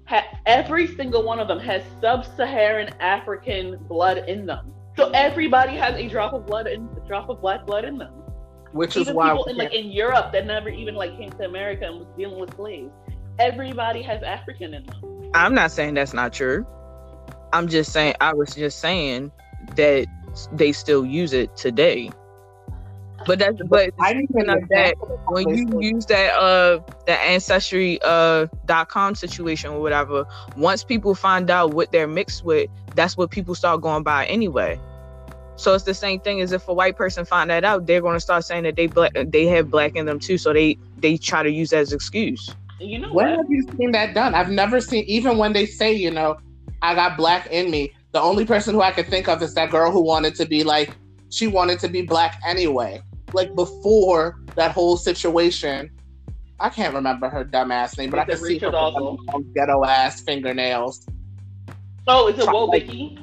ha- 0.09 0.27
every 0.45 0.87
single 0.87 1.23
one 1.23 1.39
of 1.39 1.47
them 1.47 1.59
has 1.59 1.83
sub-Saharan 2.01 2.89
African 2.99 3.77
blood 3.87 4.29
in 4.29 4.45
them. 4.45 4.73
So 4.97 5.11
everybody 5.11 5.75
has 5.75 5.95
a 5.95 6.07
drop 6.07 6.33
of 6.33 6.45
blood 6.45 6.67
in 6.67 6.89
a 7.01 7.07
drop 7.07 7.29
of 7.29 7.39
black 7.41 7.65
blood 7.65 7.85
in 7.85 7.97
them. 7.97 8.13
Which 8.71 8.95
is 8.95 9.03
Even 9.03 9.15
why 9.15 9.29
people 9.29 9.45
in 9.45 9.57
like 9.57 9.73
in 9.73 9.91
Europe 9.91 10.31
that 10.33 10.45
never 10.45 10.69
even 10.69 10.95
like 10.95 11.17
came 11.17 11.31
to 11.31 11.45
America 11.45 11.85
and 11.85 11.99
was 11.99 12.07
dealing 12.17 12.39
with 12.39 12.53
slaves. 12.55 12.91
Everybody 13.39 14.01
has 14.01 14.21
African 14.21 14.73
in 14.73 14.85
them. 14.85 15.31
I'm 15.33 15.53
not 15.53 15.71
saying 15.71 15.93
that's 15.93 16.13
not 16.13 16.33
true. 16.33 16.65
I'm 17.53 17.67
just 17.67 17.93
saying 17.93 18.15
I 18.19 18.33
was 18.33 18.53
just 18.53 18.79
saying 18.79 19.31
that 19.75 20.07
they 20.51 20.71
still 20.71 21.05
use 21.05 21.33
it 21.33 21.55
today. 21.55 22.11
But 23.25 23.39
that's 23.39 23.57
but 23.67 23.91
I 23.99 24.13
need 24.13 24.29
an 24.35 24.49
of 24.49 24.67
that, 24.69 24.95
when 25.27 25.49
you 25.49 25.81
use 25.81 26.05
that 26.07 26.33
uh 26.35 26.79
the 27.05 27.19
ancestry 27.19 27.99
uh 28.03 28.47
dot 28.65 28.89
com 28.89 29.15
situation 29.15 29.71
or 29.71 29.81
whatever, 29.81 30.25
once 30.55 30.83
people 30.83 31.15
find 31.15 31.49
out 31.49 31.73
what 31.73 31.91
they're 31.91 32.07
mixed 32.07 32.43
with, 32.45 32.69
that's 32.95 33.17
what 33.17 33.29
people 33.31 33.55
start 33.55 33.81
going 33.81 34.03
by 34.03 34.25
anyway. 34.25 34.79
So 35.57 35.73
it's 35.73 35.83
the 35.83 35.93
same 35.93 36.21
thing 36.21 36.39
as 36.39 36.53
if 36.53 36.67
a 36.69 36.73
white 36.73 36.95
person 36.95 37.25
find 37.25 37.49
that 37.49 37.65
out, 37.65 37.85
they're 37.85 38.01
gonna 38.01 38.21
start 38.21 38.45
saying 38.45 38.63
that 38.63 38.75
they 38.75 38.87
black 38.87 39.11
they 39.13 39.45
have 39.47 39.69
black 39.69 39.95
in 39.95 40.05
them 40.05 40.19
too. 40.19 40.37
So 40.37 40.53
they 40.53 40.77
they 40.97 41.17
try 41.17 41.43
to 41.43 41.51
use 41.51 41.71
that 41.71 41.79
as 41.79 41.93
excuse. 41.93 42.49
You 42.79 42.99
know 42.99 43.13
When 43.13 43.29
what? 43.29 43.37
have 43.37 43.49
you 43.49 43.63
seen 43.77 43.91
that 43.91 44.13
done? 44.13 44.33
I've 44.35 44.49
never 44.49 44.79
seen, 44.81 45.03
even 45.05 45.37
when 45.37 45.53
they 45.53 45.65
say, 45.65 45.93
you 45.93 46.11
know, 46.11 46.37
I 46.81 46.95
got 46.95 47.17
black 47.17 47.47
in 47.47 47.69
me, 47.69 47.93
the 48.11 48.21
only 48.21 48.45
person 48.45 48.73
who 48.73 48.81
I 48.81 48.91
can 48.91 49.05
think 49.05 49.27
of 49.27 49.41
is 49.43 49.53
that 49.55 49.69
girl 49.69 49.91
who 49.91 50.01
wanted 50.01 50.35
to 50.35 50.45
be 50.45 50.63
like, 50.63 50.95
she 51.29 51.47
wanted 51.47 51.79
to 51.79 51.87
be 51.89 52.01
black 52.01 52.39
anyway. 52.45 53.01
Like 53.33 53.53
before 53.55 54.39
that 54.55 54.71
whole 54.71 54.97
situation 54.97 55.91
I 56.61 56.69
can't 56.69 56.93
remember 56.93 57.29
her 57.29 57.45
dumbass 57.45 57.97
name, 57.97 58.09
but 58.09 58.19
I 58.19 58.25
can 58.25 58.37
see 58.37 58.57
her 58.59 58.71
ghetto 59.55 59.85
ass 59.85 60.21
fingernails. 60.21 61.07
Oh, 62.07 62.27
is 62.27 62.37
it 62.37 62.45
Woah 62.47 62.71
Vicky 62.71 63.17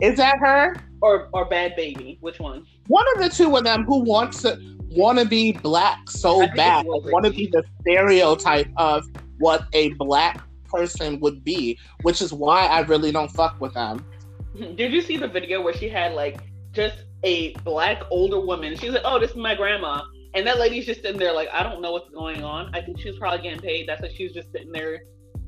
Is 0.00 0.16
that 0.18 0.38
her? 0.38 0.76
or 1.02 1.28
or 1.32 1.48
Bhad 1.48 1.76
Bhabie? 1.76 2.18
Which 2.20 2.38
one? 2.38 2.64
One 2.86 3.04
of 3.16 3.22
the 3.22 3.28
two 3.28 3.56
of 3.56 3.64
them 3.64 3.84
who 3.84 4.04
wants 4.04 4.42
to 4.42 4.56
want 4.96 5.18
to 5.18 5.24
be 5.24 5.52
black 5.52 6.10
so 6.10 6.42
I 6.42 6.46
bad, 6.48 6.86
Will 6.86 7.00
want 7.02 7.24
to 7.24 7.30
be 7.30 7.46
the 7.46 7.64
stereotype 7.80 8.68
of 8.76 9.04
what 9.38 9.66
a 9.72 9.90
black 9.94 10.42
person 10.64 11.20
would 11.20 11.44
be, 11.44 11.78
which 12.02 12.20
is 12.20 12.32
why 12.32 12.66
I 12.66 12.80
really 12.80 13.12
don't 13.12 13.30
fuck 13.30 13.60
with 13.60 13.74
them. 13.74 14.04
Did 14.56 14.92
you 14.92 15.00
see 15.00 15.16
the 15.16 15.28
video 15.28 15.62
where 15.62 15.74
she 15.74 15.88
had 15.88 16.14
like 16.14 16.40
just 16.72 17.04
a 17.24 17.54
black 17.56 18.02
older 18.10 18.40
woman? 18.40 18.76
She's 18.76 18.92
like, 18.92 19.02
"Oh, 19.04 19.18
this 19.18 19.30
is 19.30 19.36
my 19.36 19.54
grandma," 19.54 20.02
and 20.34 20.46
that 20.46 20.58
lady's 20.58 20.86
just 20.86 21.02
sitting 21.02 21.18
there 21.18 21.32
like, 21.32 21.48
"I 21.52 21.62
don't 21.62 21.80
know 21.80 21.92
what's 21.92 22.10
going 22.10 22.42
on." 22.42 22.74
I 22.74 22.80
think 22.80 23.00
she 23.00 23.08
was 23.08 23.18
probably 23.18 23.42
getting 23.42 23.60
paid. 23.60 23.88
That's 23.88 24.02
why 24.02 24.10
she 24.14 24.24
was 24.24 24.32
just 24.32 24.50
sitting 24.52 24.72
there 24.72 25.02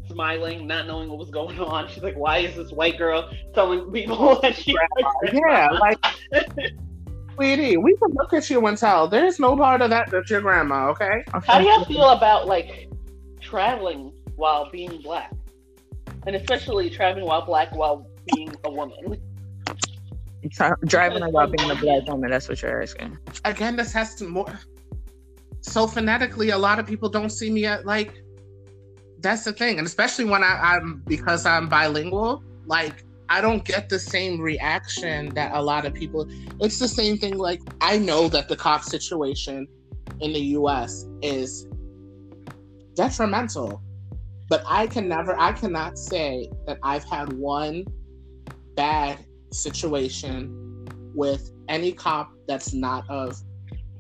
smiling, 0.08 0.66
not 0.66 0.86
knowing 0.86 1.08
what 1.08 1.18
was 1.18 1.30
going 1.30 1.58
on. 1.60 1.88
She's 1.88 2.02
like, 2.02 2.16
"Why 2.16 2.38
is 2.38 2.56
this 2.56 2.72
white 2.72 2.98
girl 2.98 3.30
telling 3.54 3.90
people 3.92 4.40
that 4.42 4.56
she?" 4.56 4.76
Yeah, 5.32 5.70
like, 5.70 5.98
sweetie, 7.38 7.76
we 7.76 7.96
can 7.96 8.12
look 8.14 8.32
at 8.32 8.50
you 8.50 8.66
and 8.66 8.76
tell 8.76 9.08
there's 9.08 9.38
no 9.38 9.56
part 9.56 9.80
of 9.80 9.90
that 9.90 10.10
that's 10.10 10.30
your 10.30 10.40
grandma, 10.40 10.88
okay? 10.88 11.24
How 11.46 11.58
do 11.58 11.64
y'all 11.64 11.84
feel 11.84 12.10
about 12.10 12.46
like 12.46 12.90
traveling 13.40 14.12
while 14.36 14.70
being 14.70 15.00
black, 15.02 15.32
and 16.26 16.34
especially 16.34 16.90
traveling 16.90 17.26
while 17.26 17.44
black 17.44 17.74
while 17.74 18.06
being 18.34 18.54
a 18.64 18.70
woman? 18.70 19.20
Tra- 20.52 20.76
driving 20.84 21.24
while 21.32 21.46
being 21.46 21.70
a 21.70 21.76
black 21.76 22.06
woman? 22.06 22.30
That's 22.30 22.48
what 22.48 22.60
you're 22.62 22.82
asking. 22.82 23.16
Again, 23.44 23.76
this 23.76 23.92
has 23.92 24.14
to 24.16 24.24
more. 24.24 24.58
So 25.60 25.86
phonetically, 25.86 26.50
a 26.50 26.58
lot 26.58 26.78
of 26.78 26.86
people 26.86 27.08
don't 27.08 27.30
see 27.30 27.50
me 27.50 27.66
at 27.66 27.86
like. 27.86 28.22
That's 29.20 29.42
the 29.42 29.52
thing, 29.52 29.78
and 29.78 29.86
especially 29.86 30.26
when 30.26 30.44
I, 30.44 30.76
I'm 30.76 31.02
because 31.06 31.44
I'm 31.44 31.68
bilingual. 31.68 32.44
Like 32.66 33.04
I 33.28 33.40
don't 33.40 33.64
get 33.64 33.88
the 33.88 33.98
same 33.98 34.40
reaction 34.40 35.34
that 35.34 35.52
a 35.54 35.62
lot 35.62 35.84
of 35.84 35.94
people. 35.94 36.28
It's 36.60 36.78
the 36.78 36.88
same 36.88 37.18
thing. 37.18 37.36
Like 37.36 37.60
I 37.80 37.98
know 37.98 38.28
that 38.28 38.48
the 38.48 38.56
cop 38.56 38.82
situation 38.82 39.66
in 40.20 40.32
the 40.32 40.40
U.S. 40.40 41.06
is 41.22 41.68
detrimental, 42.94 43.82
but 44.48 44.62
I 44.66 44.86
can 44.86 45.08
never. 45.08 45.38
I 45.38 45.52
cannot 45.52 45.98
say 45.98 46.50
that 46.66 46.78
I've 46.82 47.04
had 47.04 47.32
one 47.32 47.84
bad 48.74 49.18
situation 49.50 50.86
with 51.14 51.50
any 51.68 51.92
cop 51.92 52.30
that's 52.46 52.72
not 52.72 53.08
of 53.10 53.36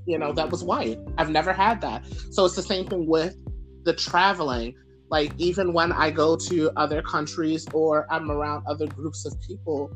you 0.06 0.18
know 0.18 0.32
that 0.32 0.50
was 0.50 0.64
white 0.64 0.98
i've 1.18 1.30
never 1.30 1.52
had 1.52 1.80
that 1.80 2.04
so 2.30 2.44
it's 2.44 2.54
the 2.54 2.62
same 2.62 2.86
thing 2.86 3.06
with 3.06 3.36
the 3.84 3.92
traveling 3.92 4.74
like 5.10 5.32
even 5.38 5.72
when 5.72 5.92
i 5.92 6.10
go 6.10 6.36
to 6.36 6.70
other 6.76 7.02
countries 7.02 7.66
or 7.72 8.06
i'm 8.12 8.30
around 8.30 8.62
other 8.66 8.86
groups 8.86 9.24
of 9.24 9.34
people 9.40 9.90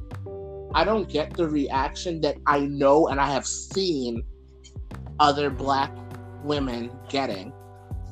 i 0.75 0.85
don't 0.85 1.09
get 1.09 1.35
the 1.35 1.49
reaction 1.49 2.21
that 2.21 2.37
i 2.47 2.61
know 2.61 3.09
and 3.09 3.21
i 3.21 3.31
have 3.31 3.47
seen 3.47 4.23
other 5.21 5.51
black 5.51 5.93
women 6.45 6.91
getting. 7.09 7.53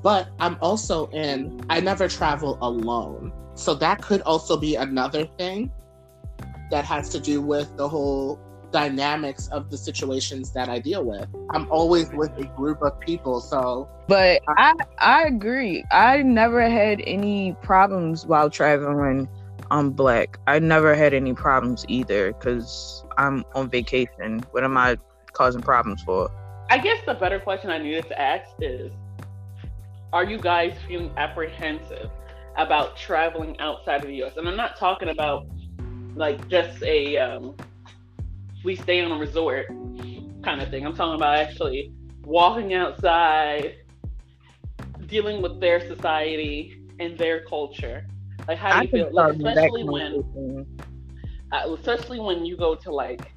But 0.03 0.29
i'm 0.39 0.57
also 0.61 1.09
in 1.09 1.61
i 1.69 1.81
never 1.81 2.09
travel 2.09 2.59
alone. 2.63 3.33
So 3.55 3.75
that 3.75 4.01
could 4.01 4.23
also 4.23 4.57
be 4.57 4.77
another 4.77 5.27
thing 5.39 5.71
that 6.71 6.85
has 6.85 7.09
to 7.11 7.21
do 7.21 7.43
with 7.43 7.77
the 7.77 7.89
whole 7.89 8.39
dynamics 8.73 9.49
of 9.49 9.71
the 9.71 9.77
situations 9.77 10.53
that 10.53 10.69
I 10.69 10.79
deal 10.79 11.05
with. 11.05 11.27
I'm 11.51 11.71
always 11.71 12.11
with 12.13 12.31
a 12.39 12.45
group 12.57 12.83
of 12.83 12.99
people, 13.01 13.41
so 13.41 13.89
But 14.09 14.43
I 14.49 14.75
I 14.99 15.25
agree. 15.25 15.85
I 15.91 16.23
never 16.23 16.69
had 16.69 17.01
any 17.07 17.57
problems 17.63 18.27
while 18.27 18.51
traveling. 18.51 19.29
I'm 19.71 19.91
black. 19.91 20.39
I 20.47 20.59
never 20.59 20.95
had 20.95 21.15
any 21.15 21.33
problems 21.33 21.85
either 21.89 22.33
because 22.33 23.05
I'm 23.19 23.45
on 23.55 23.71
vacation. 23.71 24.41
What 24.51 24.65
am 24.65 24.77
I 24.77 24.97
causing 25.33 25.63
problems 25.63 26.03
for? 26.03 26.31
I 26.71 26.79
guess 26.79 26.99
the 27.07 27.15
better 27.15 27.41
question 27.41 27.71
I 27.71 27.79
needed 27.79 28.07
to 28.09 28.21
ask 28.21 28.49
is 28.61 28.93
Are 30.13 30.25
you 30.25 30.39
guys 30.39 30.77
feeling 30.89 31.13
apprehensive 31.17 32.11
about 32.57 32.97
traveling 32.97 33.59
outside 33.61 34.03
of 34.03 34.09
the 34.09 34.23
US? 34.25 34.37
And 34.37 34.49
I'm 34.49 34.57
not 34.57 34.77
talking 34.77 35.09
about 35.09 35.47
like 36.17 36.49
just 36.49 36.83
a 36.83 37.17
um, 37.17 37.55
we 38.65 38.77
stay 38.77 39.03
on 39.03 39.13
a 39.13 39.17
resort 39.19 39.67
kind 40.43 40.61
of 40.61 40.71
thing. 40.71 40.87
I'm 40.87 40.95
talking 40.95 41.15
about 41.15 41.39
actually 41.39 41.93
walking 42.25 42.75
outside, 42.75 43.77
dealing 45.07 45.43
with 45.43 45.61
their 45.61 45.81
society 45.87 46.83
and 46.99 47.17
their 47.19 47.45
culture. 47.45 48.07
Like, 48.49 48.59
how 48.59 48.73
do 48.73 48.79
I 48.79 48.83
you 48.83 48.89
feel? 48.89 49.09
Like, 49.13 49.37
especially 49.37 49.85
when 49.85 50.67
uh, 51.53 51.75
especially 51.75 52.21
when 52.21 52.45
you 52.45 52.57
go 52.57 52.75
to 52.75 52.93
like 52.93 53.33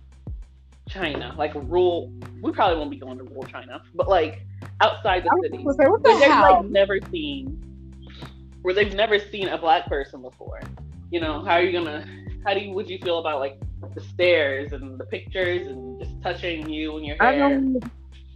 China, 0.89 1.33
like 1.37 1.53
rural. 1.55 2.13
We 2.41 2.51
probably 2.51 2.77
won't 2.77 2.91
be 2.91 2.97
going 2.97 3.17
to 3.17 3.23
rural 3.23 3.43
China, 3.43 3.81
but 3.95 4.07
like 4.09 4.45
outside 4.81 5.23
the 5.23 5.39
city, 5.41 5.57
say, 5.57 5.87
what 5.87 6.03
where 6.03 6.13
the 6.13 6.19
they've 6.19 6.29
like 6.29 6.65
never 6.65 6.99
seen, 7.11 7.61
where 8.61 8.73
they've 8.73 8.93
never 8.93 9.19
seen 9.19 9.47
a 9.47 9.57
black 9.57 9.87
person 9.87 10.21
before. 10.21 10.59
You 11.09 11.19
know, 11.19 11.43
how 11.43 11.53
are 11.55 11.63
you 11.63 11.71
gonna? 11.71 12.05
How 12.45 12.53
do 12.53 12.59
you? 12.59 12.73
Would 12.73 12.89
you 12.89 12.99
feel 12.99 13.19
about 13.19 13.39
like 13.39 13.59
the 13.95 14.01
stairs 14.01 14.73
and 14.73 14.99
the 14.99 15.05
pictures 15.05 15.67
and 15.67 15.99
just 15.99 16.21
touching 16.21 16.69
you 16.69 16.97
and 16.97 17.05
your 17.05 17.17
hair? 17.17 17.29
I 17.29 17.33
don't 17.37 17.83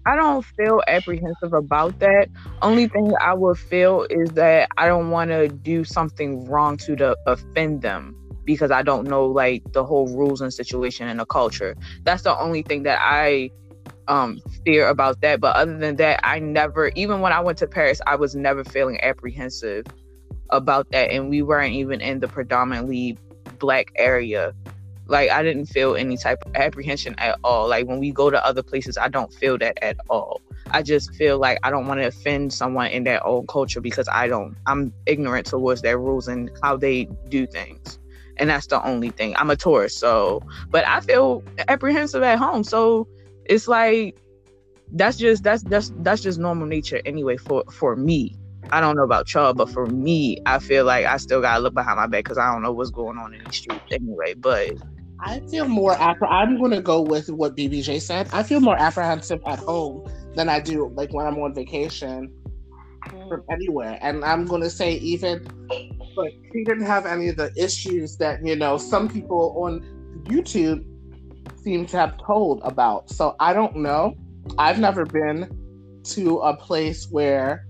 I 0.05 0.15
don't 0.15 0.45
feel 0.45 0.81
apprehensive 0.87 1.53
about 1.53 1.99
that. 1.99 2.29
Only 2.61 2.87
thing 2.87 3.13
I 3.21 3.33
would 3.33 3.57
feel 3.57 4.05
is 4.09 4.31
that 4.33 4.69
I 4.77 4.87
don't 4.87 5.09
want 5.11 5.31
to 5.31 5.49
do 5.49 5.83
something 5.83 6.45
wrong 6.45 6.77
to 6.77 6.95
the, 6.95 7.17
offend 7.25 7.81
them 7.81 8.15
because 8.45 8.71
I 8.71 8.83
don't 8.83 9.07
know 9.07 9.25
like 9.25 9.63
the 9.73 9.83
whole 9.83 10.07
rules 10.07 10.41
and 10.41 10.53
situation 10.53 11.07
and 11.07 11.19
the 11.19 11.25
culture. 11.25 11.75
That's 12.03 12.23
the 12.23 12.37
only 12.37 12.63
thing 12.63 12.83
that 12.83 12.99
I 13.01 13.49
um 14.07 14.39
fear 14.65 14.87
about 14.87 15.21
that. 15.21 15.41
But 15.41 15.55
other 15.55 15.77
than 15.77 15.97
that, 15.97 16.21
I 16.23 16.39
never 16.39 16.89
even 16.95 17.19
when 17.21 17.33
I 17.33 17.41
went 17.41 17.57
to 17.59 17.67
Paris, 17.67 17.99
I 18.07 18.15
was 18.15 18.35
never 18.35 18.63
feeling 18.63 18.99
apprehensive 19.03 19.85
about 20.49 20.89
that 20.91 21.11
and 21.11 21.29
we 21.29 21.41
weren't 21.41 21.73
even 21.73 21.99
in 22.01 22.19
the 22.21 22.27
predominantly 22.27 23.17
black 23.59 23.91
area 23.95 24.53
like 25.07 25.29
I 25.29 25.41
didn't 25.43 25.67
feel 25.67 25.95
any 25.95 26.17
type 26.17 26.39
of 26.45 26.55
apprehension 26.55 27.15
at 27.17 27.39
all. 27.43 27.67
Like 27.67 27.87
when 27.87 27.99
we 27.99 28.11
go 28.11 28.29
to 28.29 28.45
other 28.45 28.63
places, 28.63 28.97
I 28.97 29.07
don't 29.07 29.33
feel 29.33 29.57
that 29.59 29.81
at 29.81 29.97
all. 30.09 30.41
I 30.71 30.81
just 30.81 31.15
feel 31.15 31.39
like 31.39 31.59
I 31.63 31.69
don't 31.69 31.87
want 31.87 32.01
to 32.01 32.07
offend 32.07 32.51
someone 32.51 32.87
in 32.87 33.03
their 33.03 33.25
own 33.25 33.47
culture 33.47 33.79
because 33.79 34.07
I 34.11 34.27
don't. 34.27 34.55
I'm 34.65 34.93
ignorant 35.05 35.47
towards 35.47 35.81
their 35.81 35.97
rules 35.97 36.27
and 36.27 36.51
how 36.61 36.75
they 36.75 37.05
do 37.29 37.47
things, 37.47 37.99
and 38.37 38.49
that's 38.49 38.67
the 38.67 38.85
only 38.85 39.09
thing. 39.09 39.35
I'm 39.37 39.49
a 39.49 39.55
tourist, 39.55 39.99
so 39.99 40.43
but 40.69 40.85
I 40.85 40.99
feel 40.99 41.43
apprehensive 41.69 42.23
at 42.23 42.37
home. 42.37 42.63
So 42.63 43.07
it's 43.45 43.67
like 43.67 44.17
that's 44.91 45.17
just 45.17 45.43
that's 45.43 45.63
that's 45.63 45.93
that's 45.99 46.21
just 46.21 46.37
normal 46.37 46.67
nature 46.67 47.01
anyway 47.05 47.37
for 47.37 47.63
for 47.71 47.95
me. 47.95 48.35
I 48.71 48.81
don't 48.81 48.95
know 48.95 49.03
about 49.03 49.33
y'all, 49.33 49.53
but 49.53 49.69
for 49.69 49.85
me, 49.85 50.41
I 50.45 50.59
feel 50.59 50.85
like 50.85 51.05
I 51.05 51.17
still 51.17 51.41
gotta 51.41 51.61
look 51.61 51.73
behind 51.73 51.97
my 51.97 52.07
back 52.07 52.25
because 52.25 52.37
I 52.37 52.51
don't 52.51 52.61
know 52.61 52.71
what's 52.71 52.91
going 52.91 53.17
on 53.17 53.33
in 53.33 53.43
the 53.43 53.51
streets 53.51 53.85
anyway. 53.91 54.33
But 54.33 54.77
I 55.19 55.39
feel 55.41 55.67
more 55.67 55.95
appre- 55.95 56.31
I'm 56.31 56.57
going 56.57 56.71
to 56.71 56.81
go 56.81 57.01
with 57.01 57.29
what 57.29 57.55
BBJ 57.55 58.01
said. 58.01 58.29
I 58.31 58.43
feel 58.43 58.59
more 58.59 58.77
apprehensive 58.77 59.41
at 59.47 59.59
home 59.59 60.07
than 60.35 60.47
I 60.47 60.59
do 60.59 60.89
like 60.95 61.11
when 61.11 61.25
I'm 61.25 61.39
on 61.39 61.55
vacation 61.55 62.31
from 63.09 63.41
mm. 63.41 63.43
anywhere. 63.51 63.97
And 64.01 64.23
I'm 64.23 64.45
going 64.45 64.61
to 64.61 64.69
say 64.69 64.93
even 64.97 65.47
but 66.15 66.31
he 66.51 66.63
didn't 66.63 66.85
have 66.85 67.05
any 67.05 67.29
of 67.29 67.37
the 67.37 67.53
issues 67.55 68.17
that 68.17 68.43
you 68.45 68.55
know 68.55 68.77
some 68.77 69.07
people 69.07 69.53
on 69.63 69.81
YouTube 70.23 70.83
seem 71.61 71.85
to 71.87 71.97
have 71.97 72.17
told 72.17 72.61
about. 72.63 73.09
So 73.09 73.35
I 73.39 73.53
don't 73.53 73.77
know. 73.77 74.15
I've 74.57 74.79
never 74.79 75.05
been 75.05 76.01
to 76.05 76.39
a 76.39 76.55
place 76.55 77.07
where 77.11 77.66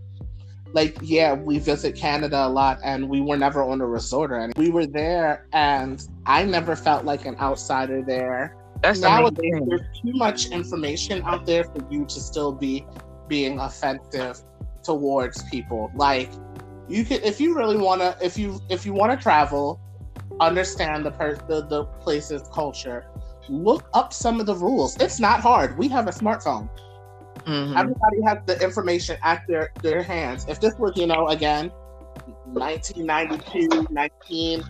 like 0.74 0.98
yeah 1.02 1.34
we 1.34 1.60
visit 1.60 1.96
canada 1.96 2.46
a 2.46 2.50
lot 2.50 2.80
and 2.84 3.08
we 3.08 3.22
were 3.22 3.38
never 3.38 3.64
on 3.64 3.82
a 3.82 3.86
resort 3.86 4.32
or 4.32 4.40
anything. 4.40 4.64
We 4.64 4.70
were 4.70 4.86
there 4.86 5.48
and 5.54 6.06
i 6.26 6.44
never 6.44 6.76
felt 6.76 7.06
like 7.06 7.26
an 7.26 7.36
outsider 7.40 8.04
there. 8.04 8.56
That's 8.82 9.00
nowadays 9.00 9.40
thing. 9.40 9.66
there's 9.68 9.82
too 10.02 10.14
much 10.14 10.48
information 10.48 11.24
out 11.24 11.46
there 11.46 11.64
for 11.64 11.86
you 11.90 12.06
to 12.06 12.20
still 12.20 12.52
be 12.52 12.86
being 13.28 13.60
offensive 13.60 14.40
towards 14.84 15.44
people. 15.50 15.92
Like 15.96 16.32
you 16.88 17.04
could 17.04 17.24
if 17.24 17.42
you 17.42 17.56
really 17.56 17.78
want 17.78 18.02
to 18.02 18.16
if 18.22 18.38
you 18.38 18.62
if 18.70 18.86
you 18.86 18.94
want 18.94 19.12
to 19.18 19.22
travel 19.22 19.80
understand 20.40 21.06
the, 21.06 21.12
per- 21.12 21.36
the 21.48 21.66
the 21.66 21.86
place's 22.02 22.44
culture 22.54 23.08
look 23.50 23.90
up 23.94 24.14
some 24.14 24.40
of 24.40 24.46
the 24.46 24.56
rules. 24.56 24.98
It's 24.98 25.20
not 25.20 25.40
hard. 25.40 25.78
We 25.78 25.88
have 25.88 26.08
a 26.08 26.12
smartphone 26.12 26.70
Mhm. 27.48 27.78
everybody 27.78 28.22
has 28.26 28.38
the 28.48 28.64
information 28.64 29.18
at 29.24 29.44
their 29.48 29.72
their 29.82 30.04
hands 30.04 30.46
if 30.50 30.60
this 30.60 30.74
was 30.80 30.94
you 30.96 31.08
know 31.08 31.28
again 31.30 31.72
1992 32.46 33.88
19 33.90 34.64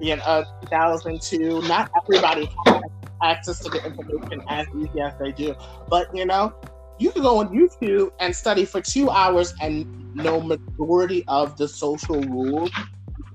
you 0.00 0.16
know, 0.16 0.22
uh, 0.24 0.44
2002 0.62 1.62
not 1.62 1.88
everybody 2.02 2.46
has 2.66 2.82
access 3.22 3.60
to 3.62 3.70
the 3.70 3.80
information 3.86 4.42
as 4.48 4.66
easy 4.76 5.00
as 5.00 5.12
they 5.20 5.32
do 5.32 5.54
but 5.90 6.08
you 6.14 6.26
know 6.26 6.52
you 6.98 7.10
can 7.12 7.22
go 7.22 7.38
on 7.38 7.48
YouTube 7.48 8.10
and 8.20 8.34
study 8.34 8.64
for 8.64 8.80
two 8.80 9.10
hours 9.10 9.54
and 9.60 9.86
know 10.14 10.40
majority 10.40 11.24
of 11.28 11.56
the 11.56 11.68
social 11.68 12.24
rules 12.26 12.72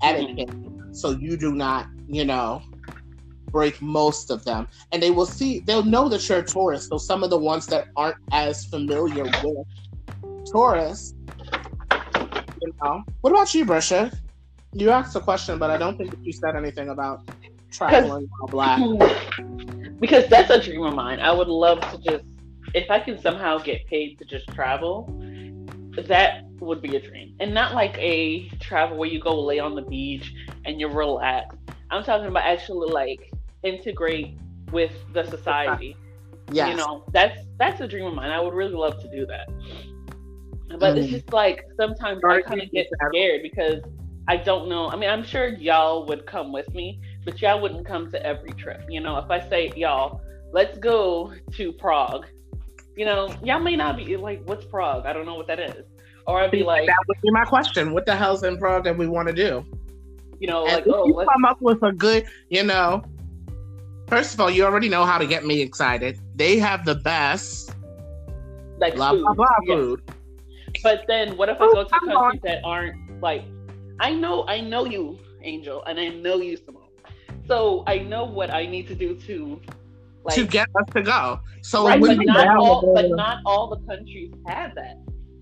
etiquette. 0.04 0.50
So 0.92 1.12
you 1.12 1.38
do 1.38 1.54
not, 1.54 1.88
you 2.08 2.26
know, 2.26 2.62
break 3.52 3.82
most 3.82 4.30
of 4.32 4.44
them. 4.46 4.68
And 4.92 5.02
they 5.02 5.12
will 5.12 5.26
see, 5.26 5.60
they'll 5.60 5.84
know 5.84 6.10
that 6.10 6.28
you're 6.28 6.40
a 6.40 6.44
tourist. 6.44 6.90
So 6.90 6.98
some 6.98 7.24
of 7.24 7.30
the 7.30 7.38
ones 7.38 7.66
that 7.68 7.88
aren't 7.96 8.18
as 8.32 8.66
familiar 8.66 9.24
with 9.24 9.66
tourists, 10.46 11.14
you 12.62 12.74
know. 12.84 13.04
What 13.22 13.32
about 13.32 13.54
you, 13.54 13.66
Brisha? 13.66 14.18
You 14.74 14.92
asked 14.92 15.16
a 15.16 15.20
question, 15.20 15.58
but 15.58 15.72
I 15.72 15.78
don't 15.78 15.98
think 15.98 16.12
that 16.12 16.24
you 16.24 16.32
said 16.32 16.56
anything 16.56 16.90
about 16.90 17.28
traveling 17.72 18.30
while 18.40 18.48
black. 18.50 18.80
Because 20.00 20.28
that's 20.28 20.50
a 20.50 20.62
dream 20.62 20.84
of 20.84 20.94
mine. 20.94 21.20
I 21.20 21.32
would 21.32 21.48
love 21.48 21.82
to 21.92 21.98
just, 22.00 22.26
if 22.74 22.90
I 22.90 23.00
can 23.00 23.20
somehow 23.20 23.58
get 23.58 23.86
paid 23.88 24.18
to 24.20 24.26
just 24.26 24.48
travel, 24.50 25.08
that 25.98 26.44
would 26.60 26.82
be 26.82 26.96
a 26.96 27.00
dream. 27.00 27.36
And 27.40 27.54
not 27.54 27.74
like 27.74 27.98
a 27.98 28.48
travel 28.60 28.98
where 28.98 29.10
you 29.10 29.20
go 29.20 29.40
lay 29.42 29.60
on 29.60 29.76
the 29.76 29.82
beach 29.82 30.34
and 30.66 30.80
you're 30.80 30.94
relaxed. 30.94 31.58
I'm 31.90 32.04
talking 32.04 32.28
about 32.28 32.44
actually 32.44 32.92
like 32.92 33.32
integrate 33.64 34.38
with 34.72 34.92
the 35.14 35.24
society. 35.26 35.96
Yes. 36.52 36.70
You 36.70 36.78
know, 36.78 37.04
that's 37.12 37.40
that's 37.58 37.82
a 37.82 37.88
dream 37.88 38.06
of 38.06 38.14
mine. 38.16 38.32
I 38.32 38.40
would 38.40 38.54
really 38.54 38.74
love 38.74 39.00
to 39.02 39.10
do 39.10 39.26
that. 39.28 39.50
But 40.80 40.98
it's 40.98 41.08
Mm. 41.08 41.12
just 41.12 41.34
like 41.34 41.66
sometimes 41.78 42.22
I 42.28 42.42
kind 42.42 42.62
of 42.62 42.72
get 42.72 42.88
scared 43.10 43.42
because 43.44 43.82
I 44.28 44.38
don't 44.38 44.70
know. 44.70 44.90
I 44.90 44.96
mean, 44.96 45.10
I'm 45.10 45.24
sure 45.24 45.48
y'all 45.50 46.06
would 46.06 46.26
come 46.28 46.52
with 46.52 46.72
me, 46.74 47.02
but 47.26 47.42
y'all 47.42 47.60
wouldn't 47.60 47.86
come 47.86 48.12
to 48.12 48.24
every 48.26 48.52
trip. 48.52 48.84
You 48.88 49.00
know, 49.02 49.18
if 49.18 49.30
I 49.32 49.40
say 49.50 49.72
y'all, 49.76 50.22
let's 50.52 50.78
go 50.78 51.34
to 51.54 51.72
Prague, 51.74 52.28
you 52.96 53.06
know, 53.06 53.34
y'all 53.44 53.60
may 53.60 53.76
not 53.76 53.98
be 53.98 54.16
like, 54.18 54.42
what's 54.46 54.66
Prague? 54.66 55.06
I 55.06 55.14
don't 55.14 55.26
know 55.26 55.36
what 55.36 55.48
that 55.48 55.60
is. 55.60 55.86
Or 56.28 56.40
I'd 56.42 56.52
be 56.52 56.64
like, 56.64 56.86
that 56.86 56.98
would 57.08 57.18
be 57.22 57.32
my 57.32 57.44
question. 57.46 57.92
What 57.92 58.06
the 58.06 58.16
hell's 58.16 58.44
in 58.44 58.58
Prague 58.58 58.84
that 58.84 58.96
we 58.98 59.08
want 59.08 59.28
to 59.28 59.34
do? 59.34 59.66
you 60.40 60.48
know, 60.48 60.66
And 60.66 60.76
like, 60.76 60.88
if 60.88 60.94
oh, 60.94 61.06
you 61.08 61.14
let's 61.14 61.30
come 61.34 61.46
up 61.46 61.58
with 61.62 61.84
a 61.84 61.92
good, 61.92 62.26
you 62.50 62.64
know, 62.64 63.04
first 64.10 64.34
of 64.34 64.40
all, 64.40 64.50
you 64.50 64.66
already 64.66 64.90
know 64.90 65.06
how 65.06 65.18
to 65.18 65.26
get 65.28 65.46
me 65.46 65.62
excited. 65.62 66.20
They 66.36 66.58
have 66.60 66.86
the 66.86 66.96
best 66.96 67.72
like 68.80 68.96
blah 68.96 69.12
food. 69.12 69.24
blah 69.24 69.34
blah 69.36 69.48
Yeah. 69.62 69.76
food. 69.76 70.02
But 70.84 71.06
then 71.08 71.38
what 71.38 71.50
if 71.50 71.62
I 71.62 71.68
Oh, 71.68 71.74
go 71.74 71.84
to 71.84 72.00
come 72.00 72.06
countries 72.06 72.42
that 72.44 72.60
aren't 72.64 72.96
like 73.22 73.44
I 74.00 74.14
know 74.14 74.46
I 74.48 74.62
know 74.62 74.86
you, 74.86 75.20
Angel, 75.44 75.84
and 75.86 76.00
I 76.00 76.10
know 76.10 76.38
you, 76.38 76.58
Simone. 76.58 76.90
So 77.48 77.84
I 77.88 78.00
know 78.00 78.26
what 78.26 78.54
I 78.54 78.66
need 78.66 78.88
to 78.88 78.96
do 78.96 79.16
to 79.28 79.62
like 80.24 80.36
to 80.36 80.46
get 80.46 80.68
us 80.76 80.86
to 80.96 81.02
go. 81.02 81.40
So 81.62 81.86
right, 81.86 82.00
when 82.00 82.18
but 82.18 82.18
we 82.18 82.26
not 82.26 82.48
all 82.58 82.92
but 82.94 83.10
not 83.12 83.40
all 83.46 83.70
the 83.70 83.78
countries 83.88 84.32
have 84.48 84.76
that. 84.76 84.96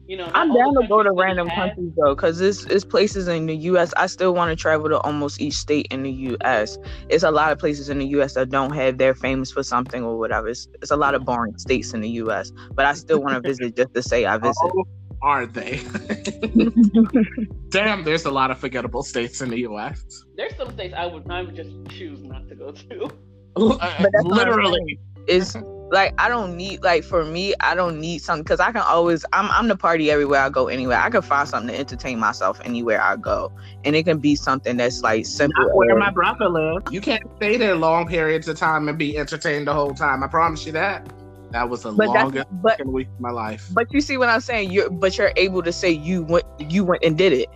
You 0.08 0.16
know, 0.16 0.32
I'm 0.34 0.54
down 0.54 0.74
to 0.76 0.88
go 0.88 1.04
to 1.04 1.12
random 1.12 1.50
countries 1.50 1.92
though, 1.98 2.16
because 2.16 2.40
it's 2.40 2.64
it's 2.66 2.86
places 2.86 3.28
in 3.28 3.46
the 3.46 3.56
U.S. 3.72 3.94
I 3.98 4.08
still 4.08 4.34
want 4.34 4.50
to 4.50 4.56
travel 4.56 4.88
to 4.88 5.00
almost 5.02 5.42
each 5.42 5.56
state 5.56 5.88
in 5.92 6.04
the 6.04 6.12
U.S. 6.12 6.78
It's 7.10 7.24
a 7.24 7.32
lot 7.32 7.52
of 7.52 7.60
places 7.60 7.90
in 7.90 8.00
the 8.00 8.06
U.S. 8.08 8.36
that 8.36 8.50
don't 8.50 8.74
have 8.74 8.98
they're 8.98 9.16
famous 9.16 9.52
for 9.52 9.64
something 9.64 10.04
or 10.04 10.18
whatever. 10.18 10.48
It's, 10.48 10.66
it's 10.82 10.92
a 10.92 10.96
lot 10.96 11.14
of 11.14 11.26
boring 11.26 11.58
states 11.58 11.94
in 11.94 12.00
the 12.00 12.10
U.S. 12.22 12.54
But 12.72 12.86
I 12.86 12.94
still 12.94 13.22
want 13.22 13.36
to 13.36 13.42
visit 13.42 13.76
just 13.76 13.94
to 13.96 14.02
say 14.02 14.26
I 14.26 14.38
visit. 14.38 14.56
oh, 14.64 14.86
are 15.22 15.46
they? 15.46 15.82
Damn, 17.70 18.06
there's 18.06 18.24
a 18.24 18.32
lot 18.32 18.50
of 18.50 18.58
forgettable 18.60 19.04
states 19.04 19.42
in 19.42 19.50
the 19.50 19.60
U.S. 19.60 20.24
There's 20.38 20.56
some 20.56 20.72
states 20.72 20.94
I 20.96 21.06
would 21.06 21.30
I 21.30 21.42
would 21.42 21.56
just 21.56 21.72
choose 21.90 22.24
not 22.24 22.48
to 22.48 22.56
go 22.56 22.72
to. 22.72 23.12
But 23.56 23.80
that's 23.80 24.24
what 24.24 24.38
Literally, 24.38 25.00
It's 25.28 25.58
like 25.92 26.14
I 26.18 26.28
don't 26.28 26.58
need 26.58 26.84
like 26.84 27.04
for 27.04 27.24
me 27.24 27.54
I 27.62 27.76
don't 27.76 28.00
need 28.00 28.20
something 28.20 28.44
because 28.44 28.60
I 28.60 28.72
can 28.72 28.82
always 28.82 29.26
I'm 29.34 29.50
I'm 29.52 29.68
the 29.68 29.78
party 29.78 30.12
everywhere 30.12 30.42
I 30.42 30.50
go 30.50 30.68
anywhere. 30.68 30.98
I 30.98 31.10
can 31.10 31.22
find 31.22 31.48
something 31.48 31.74
to 31.74 31.80
entertain 31.80 32.20
myself 32.20 32.60
anywhere 32.66 33.02
I 33.02 33.16
go, 33.16 33.52
and 33.84 33.96
it 33.96 34.04
can 34.04 34.20
be 34.20 34.36
something 34.36 34.78
that's 34.78 35.02
like 35.02 35.26
simple. 35.26 35.64
not 35.64 35.76
where 35.76 35.96
or- 35.96 36.00
my 36.00 36.12
brother 36.12 36.50
lives. 36.50 36.92
You 36.92 37.02
can't 37.02 37.24
stay 37.38 37.58
there 37.58 37.76
long 37.76 38.08
periods 38.08 38.48
of 38.48 38.58
time 38.58 38.90
and 38.90 38.98
be 38.98 39.18
entertained 39.18 39.68
the 39.68 39.74
whole 39.74 39.94
time. 39.94 40.24
I 40.24 40.28
promise 40.28 40.66
you 40.66 40.72
that. 40.74 41.08
That 41.52 41.70
was 41.70 41.84
the 41.84 41.94
but 41.94 42.10
longest 42.10 42.48
that's 42.62 42.80
but 42.80 42.88
week 42.88 43.08
of 43.08 43.20
my 43.22 43.32
life. 43.32 43.70
But 43.72 43.92
you 43.94 44.02
see 44.02 44.18
what 44.18 44.28
I'm 44.28 44.42
saying? 44.42 44.72
You're 44.72 44.90
but 44.90 45.18
you're 45.18 45.32
able 45.38 45.64
to 45.64 45.72
say 45.72 45.90
you 45.90 46.24
went 46.24 46.46
you 46.60 46.84
went 46.84 47.04
and 47.04 47.18
did 47.18 47.32
it. 47.32 47.48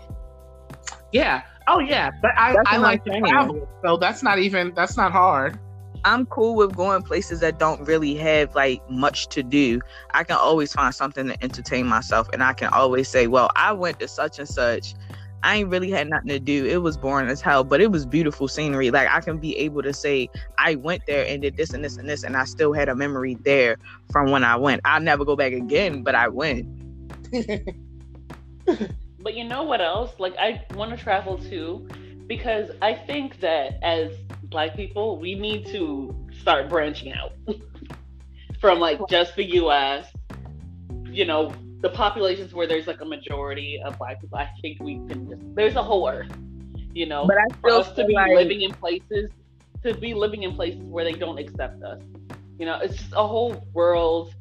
Yeah. 1.11 1.41
Oh 1.67 1.79
yeah. 1.79 2.11
But 2.21 2.31
I, 2.37 2.53
That's 2.53 2.69
I 2.69 2.77
like 2.77 3.01
I'm 3.07 3.23
to 3.23 3.29
travel, 3.29 3.69
so 3.83 3.97
that's 3.97 4.23
not 4.23 4.39
even 4.39 4.73
that's 4.73 4.95
not 4.95 5.11
hard. 5.11 5.59
I'm 6.03 6.25
cool 6.27 6.55
with 6.55 6.75
going 6.75 7.03
places 7.03 7.39
that 7.41 7.59
don't 7.59 7.85
really 7.87 8.15
have 8.15 8.55
like 8.55 8.81
much 8.89 9.27
to 9.29 9.43
do. 9.43 9.81
I 10.13 10.23
can 10.23 10.37
always 10.37 10.73
find 10.73 10.93
something 10.93 11.27
to 11.27 11.43
entertain 11.43 11.87
myself 11.87 12.29
and 12.33 12.43
I 12.43 12.53
can 12.53 12.69
always 12.73 13.07
say, 13.09 13.27
Well, 13.27 13.49
I 13.55 13.73
went 13.73 13.99
to 13.99 14.07
such 14.07 14.39
and 14.39 14.47
such. 14.47 14.95
I 15.43 15.55
ain't 15.57 15.69
really 15.69 15.89
had 15.89 16.07
nothing 16.07 16.29
to 16.29 16.39
do. 16.39 16.65
It 16.65 16.83
was 16.83 16.97
boring 16.97 17.27
as 17.27 17.41
hell, 17.41 17.63
but 17.63 17.81
it 17.81 17.91
was 17.91 18.05
beautiful 18.05 18.47
scenery. 18.47 18.91
Like 18.91 19.09
I 19.09 19.21
can 19.21 19.37
be 19.39 19.57
able 19.57 19.81
to 19.83 19.93
say 19.93 20.29
I 20.57 20.75
went 20.75 21.05
there 21.07 21.25
and 21.27 21.41
did 21.41 21.57
this 21.57 21.73
and 21.73 21.83
this 21.83 21.97
and 21.97 22.07
this 22.07 22.23
and 22.23 22.37
I 22.37 22.45
still 22.45 22.73
had 22.73 22.89
a 22.89 22.95
memory 22.95 23.37
there 23.43 23.77
from 24.11 24.31
when 24.31 24.43
I 24.43 24.55
went. 24.55 24.81
I'll 24.85 25.01
never 25.01 25.25
go 25.25 25.35
back 25.35 25.53
again, 25.53 26.03
but 26.03 26.15
I 26.15 26.27
went. 26.27 26.67
But 29.21 29.35
you 29.35 29.43
know 29.43 29.63
what 29.63 29.81
else? 29.81 30.19
Like 30.19 30.35
I 30.37 30.65
want 30.73 30.91
to 30.91 30.97
travel 30.97 31.37
too, 31.37 31.87
because 32.31 32.71
I 32.81 32.93
think 32.93 33.41
that 33.41 33.77
as 33.83 34.09
Black 34.43 34.73
people, 34.73 35.17
we 35.17 35.35
need 35.35 35.65
to 35.65 36.15
start 36.39 36.69
branching 36.69 37.11
out 37.11 37.33
from 38.61 38.79
like 38.79 39.01
just 39.09 39.35
the 39.35 39.43
U.S. 39.55 40.07
You 41.07 41.25
know, 41.25 41.53
the 41.81 41.89
populations 41.89 42.53
where 42.53 42.67
there's 42.67 42.87
like 42.87 43.01
a 43.01 43.05
majority 43.05 43.81
of 43.83 43.97
Black 43.97 44.21
people. 44.21 44.37
I 44.37 44.49
think 44.61 44.81
we 44.81 44.93
can 45.09 45.27
just 45.29 45.41
there's 45.55 45.75
a 45.75 45.83
whole 45.83 46.07
Earth. 46.07 46.31
You 46.93 47.05
know, 47.05 47.25
But 47.27 47.37
I 47.37 47.47
for 47.59 47.71
us 47.71 47.91
to 47.95 48.05
be 48.05 48.13
like 48.13 48.31
living 48.31 48.61
in 48.61 48.71
places 48.71 49.29
to 49.83 49.93
be 49.93 50.13
living 50.13 50.43
in 50.43 50.55
places 50.55 50.81
where 50.83 51.03
they 51.03 51.11
don't 51.11 51.37
accept 51.37 51.83
us. 51.83 52.01
You 52.57 52.65
know, 52.65 52.79
it's 52.79 52.95
just 52.95 53.11
a 53.11 53.27
whole 53.27 53.61
world. 53.73 54.33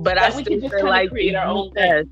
but 0.00 0.18
I 0.18 0.26
we 0.36 0.42
still 0.42 0.44
can 0.44 0.60
just 0.60 0.74
feel 0.74 0.80
kinda 0.80 0.90
like 0.90 1.08
create 1.08 1.32
the 1.32 1.38
our 1.38 1.46
own 1.46 1.72
thing. 1.72 2.10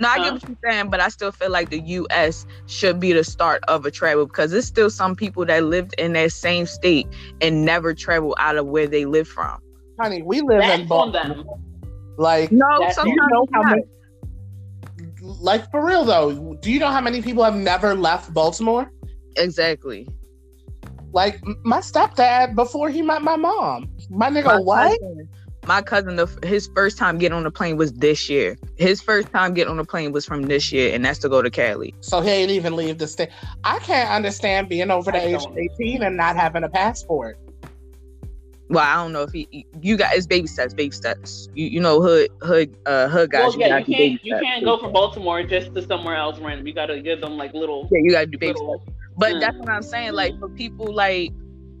No, 0.00 0.08
I 0.08 0.18
get 0.18 0.32
what 0.32 0.42
you're 0.48 0.56
saying, 0.70 0.90
but 0.90 1.00
I 1.00 1.08
still 1.08 1.30
feel 1.30 1.50
like 1.50 1.70
the 1.70 1.78
U.S. 1.80 2.46
should 2.66 2.98
be 2.98 3.12
the 3.12 3.22
start 3.22 3.62
of 3.68 3.86
a 3.86 3.90
travel 3.90 4.26
because 4.26 4.50
there's 4.50 4.66
still 4.66 4.90
some 4.90 5.14
people 5.14 5.44
that 5.46 5.64
lived 5.64 5.94
in 5.98 6.14
that 6.14 6.32
same 6.32 6.66
state 6.66 7.06
and 7.40 7.64
never 7.64 7.94
travel 7.94 8.34
out 8.38 8.56
of 8.56 8.66
where 8.66 8.86
they 8.88 9.04
live 9.04 9.28
from. 9.28 9.60
Honey, 10.00 10.22
we 10.22 10.40
live 10.40 10.62
in 10.62 10.66
That's 10.66 10.80
on 10.82 10.88
Baltimore. 11.12 11.36
them. 11.36 11.46
Like, 12.18 12.50
No, 12.50 12.66
sometimes 12.90 13.06
you 13.06 13.28
know 13.30 13.46
how 13.52 13.62
many, 13.62 13.82
like 15.20 15.70
for 15.70 15.84
real 15.84 16.04
though, 16.04 16.54
do 16.60 16.70
you 16.72 16.78
know 16.80 16.90
how 16.90 17.00
many 17.00 17.22
people 17.22 17.44
have 17.44 17.56
never 17.56 17.94
left 17.94 18.32
Baltimore? 18.34 18.90
exactly. 19.36 20.08
Like 21.12 21.40
my 21.64 21.78
stepdad 21.78 22.56
before 22.56 22.88
he 22.90 23.00
met 23.02 23.22
my 23.22 23.36
mom. 23.36 23.88
My 24.10 24.30
nigga, 24.30 24.44
My 24.44 24.58
what? 24.58 24.98
cousin- 25.00 25.28
My 25.66 25.80
cousin, 25.80 26.16
the, 26.16 26.26
his 26.44 26.68
first 26.74 26.98
time 26.98 27.16
getting 27.18 27.36
on 27.36 27.44
the 27.44 27.50
plane 27.50 27.76
was 27.78 27.92
this 27.94 28.28
year. 28.28 28.58
His 28.76 29.00
first 29.00 29.30
time 29.30 29.54
getting 29.54 29.70
on 29.70 29.78
the 29.78 29.84
plane 29.84 30.12
was 30.12 30.26
from 30.26 30.42
this 30.42 30.70
year, 30.72 30.94
and 30.94 31.04
that's 31.04 31.18
to 31.20 31.28
go 31.28 31.40
to 31.40 31.50
Cali. 31.50 31.94
So 32.00 32.20
he 32.20 32.30
ain't 32.30 32.50
even 32.50 32.76
leave 32.76 32.98
the 32.98 33.06
state. 33.06 33.30
I 33.64 33.78
can't 33.78 34.10
understand 34.10 34.68
being 34.68 34.90
over 34.90 35.10
the 35.10 35.26
age 35.26 35.42
of 35.42 35.56
18 35.80 36.02
and 36.02 36.16
not 36.16 36.36
having 36.36 36.64
a 36.64 36.68
passport. 36.68 37.38
Well, 38.68 38.84
I 38.84 38.94
don't 38.94 39.12
know 39.12 39.22
if 39.22 39.32
he, 39.32 39.66
you 39.80 39.96
got 39.96 40.14
it's 40.14 40.26
baby 40.26 40.46
steps, 40.46 40.74
baby 40.74 40.90
steps. 40.90 41.48
You 41.54 41.66
you 41.66 41.80
know 41.80 42.00
hood 42.00 42.30
hood 42.42 42.74
uh 42.86 43.08
hood 43.08 43.30
guys. 43.30 43.56
Well, 43.56 43.60
yeah, 43.60 43.68
gotta 43.80 43.90
you 43.90 43.96
can't 43.96 44.24
you 44.24 44.30
steps. 44.32 44.42
can't 44.42 44.64
go 44.64 44.78
from 44.78 44.92
Baltimore 44.92 45.42
just 45.42 45.74
to 45.74 45.82
somewhere 45.82 46.16
else 46.16 46.38
random. 46.40 46.66
You 46.66 46.72
gotta 46.72 47.00
give 47.00 47.20
them 47.20 47.36
like 47.36 47.52
little 47.52 47.88
Yeah, 47.92 48.00
you 48.02 48.10
gotta 48.10 48.26
do 48.26 48.38
baby 48.38 48.56
steps. 48.56 48.84
But 49.16 49.34
Mm. 49.34 49.40
that's 49.40 49.58
what 49.58 49.68
I'm 49.68 49.82
saying. 49.82 50.14
Like 50.14 50.38
for 50.40 50.48
people 50.48 50.92
like 50.92 51.32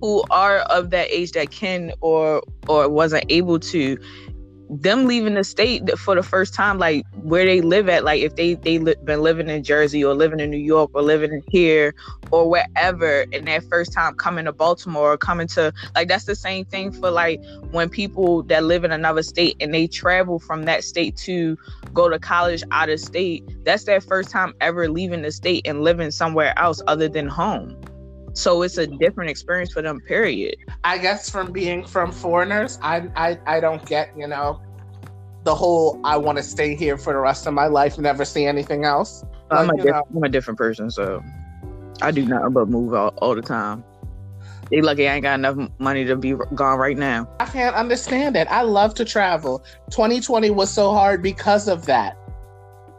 who 0.04 0.22
are 0.28 0.58
of 0.58 0.90
that 0.90 1.08
age 1.10 1.32
that 1.32 1.50
can 1.50 1.90
or 2.02 2.42
or 2.68 2.90
wasn't 2.90 3.24
able 3.30 3.58
to, 3.58 3.96
them 4.68 5.06
leaving 5.06 5.32
the 5.32 5.42
state 5.42 5.80
for 5.98 6.14
the 6.14 6.22
first 6.22 6.52
time, 6.52 6.78
like 6.78 7.06
where 7.22 7.46
they 7.46 7.62
live 7.62 7.88
at, 7.88 8.04
like 8.04 8.20
if 8.20 8.36
they 8.36 8.52
they 8.52 8.76
li- 8.76 8.96
been 9.04 9.22
living 9.22 9.48
in 9.48 9.64
Jersey 9.64 10.04
or 10.04 10.12
living 10.12 10.40
in 10.40 10.50
New 10.50 10.58
York 10.58 10.90
or 10.92 11.00
living 11.00 11.42
here 11.48 11.94
or 12.30 12.50
wherever, 12.50 13.24
and 13.32 13.48
that 13.48 13.64
first 13.64 13.94
time 13.94 14.14
coming 14.16 14.44
to 14.44 14.52
Baltimore 14.52 15.14
or 15.14 15.16
coming 15.16 15.46
to 15.48 15.72
like 15.94 16.08
that's 16.08 16.26
the 16.26 16.36
same 16.36 16.66
thing 16.66 16.92
for 16.92 17.10
like 17.10 17.40
when 17.70 17.88
people 17.88 18.42
that 18.42 18.62
live 18.62 18.84
in 18.84 18.92
another 18.92 19.22
state 19.22 19.56
and 19.58 19.72
they 19.72 19.86
travel 19.86 20.38
from 20.38 20.64
that 20.64 20.84
state 20.84 21.16
to 21.16 21.56
go 21.94 22.10
to 22.10 22.18
college 22.18 22.62
out 22.72 22.90
of 22.90 23.00
state, 23.00 23.42
that's 23.64 23.84
their 23.84 24.02
first 24.02 24.28
time 24.28 24.52
ever 24.60 24.86
leaving 24.86 25.22
the 25.22 25.32
state 25.32 25.66
and 25.66 25.82
living 25.82 26.10
somewhere 26.10 26.52
else 26.58 26.82
other 26.86 27.08
than 27.08 27.26
home. 27.26 27.74
So 28.34 28.62
it's 28.62 28.78
a 28.78 28.86
different 28.86 29.30
experience 29.30 29.72
for 29.72 29.80
them, 29.80 30.00
period. 30.00 30.56
I 30.82 30.98
guess 30.98 31.30
from 31.30 31.52
being 31.52 31.84
from 31.84 32.12
foreigners, 32.12 32.78
I 32.82 33.08
I, 33.16 33.38
I 33.46 33.60
don't 33.60 33.84
get, 33.86 34.10
you 34.16 34.26
know, 34.26 34.60
the 35.44 35.54
whole 35.54 36.00
I 36.04 36.16
want 36.16 36.38
to 36.38 36.42
stay 36.42 36.74
here 36.74 36.98
for 36.98 37.12
the 37.12 37.20
rest 37.20 37.46
of 37.46 37.54
my 37.54 37.66
life, 37.66 37.96
never 37.98 38.24
see 38.24 38.44
anything 38.44 38.84
else. 38.84 39.24
I'm, 39.50 39.68
Like, 39.68 39.80
a 39.80 39.82
diff- 39.82 39.96
I'm 40.16 40.24
a 40.24 40.28
different 40.28 40.58
person, 40.58 40.90
so 40.90 41.22
I 42.02 42.10
do 42.10 42.26
nothing 42.26 42.52
but 42.52 42.68
move 42.68 42.92
all, 42.94 43.14
all 43.18 43.34
the 43.34 43.42
time. 43.42 43.84
They 44.70 44.80
lucky 44.80 45.08
I 45.08 45.14
ain't 45.14 45.22
got 45.22 45.38
enough 45.38 45.70
money 45.78 46.04
to 46.06 46.16
be 46.16 46.34
gone 46.54 46.78
right 46.78 46.96
now. 46.96 47.28
I 47.38 47.44
can't 47.44 47.76
understand 47.76 48.36
it. 48.36 48.48
I 48.50 48.62
love 48.62 48.94
to 48.94 49.04
travel. 49.04 49.62
2020 49.90 50.50
was 50.50 50.70
so 50.70 50.92
hard 50.92 51.22
because 51.22 51.68
of 51.68 51.86
that. 51.86 52.16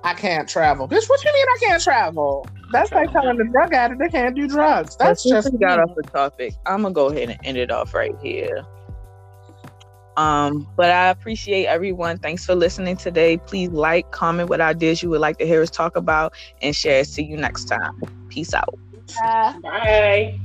I 0.04 0.14
can't 0.14 0.48
travel. 0.48 0.88
Bitch, 0.88 1.10
what 1.10 1.24
you 1.24 1.34
mean 1.34 1.46
I 1.50 1.58
can't 1.60 1.84
travel? 1.84 2.48
That's 2.76 2.92
like 2.92 3.12
telling 3.12 3.38
the 3.38 3.46
drug 3.46 3.74
addict 3.74 4.00
they 4.00 4.10
can't 4.10 4.36
do 4.36 4.48
drugs. 4.48 4.96
That's 4.98 5.24
just 5.24 5.52
we 5.52 5.60
got 5.60 5.80
off 5.80 5.96
the 5.96 6.04
topic. 6.04 6.54
I'm 6.66 6.82
gonna 6.82 6.94
go 6.94 7.08
ahead 7.08 7.30
and 7.30 7.40
end 7.44 7.58
it 7.58 7.72
off 7.72 7.94
right 7.94 8.16
here. 8.22 8.66
Um, 10.18 10.68
but 10.76 10.90
I 10.90 11.10
appreciate 11.10 11.66
everyone. 11.66 12.18
Thanks 12.20 12.46
for 12.46 12.56
listening 12.56 12.98
today. 12.98 13.38
Please 13.38 13.70
like, 13.70 14.12
comment 14.12 14.50
what 14.50 14.62
ideas 14.62 15.04
you 15.04 15.10
would 15.10 15.22
like 15.22 15.38
to 15.40 15.46
hear 15.46 15.62
us 15.62 15.70
talk 15.70 15.96
about, 15.96 16.34
and 16.62 16.76
share. 16.76 17.04
See 17.04 17.24
you 17.24 17.38
next 17.38 17.66
time. 17.66 18.02
Peace 18.30 18.54
out. 18.54 18.78
Bye. 19.62 20.40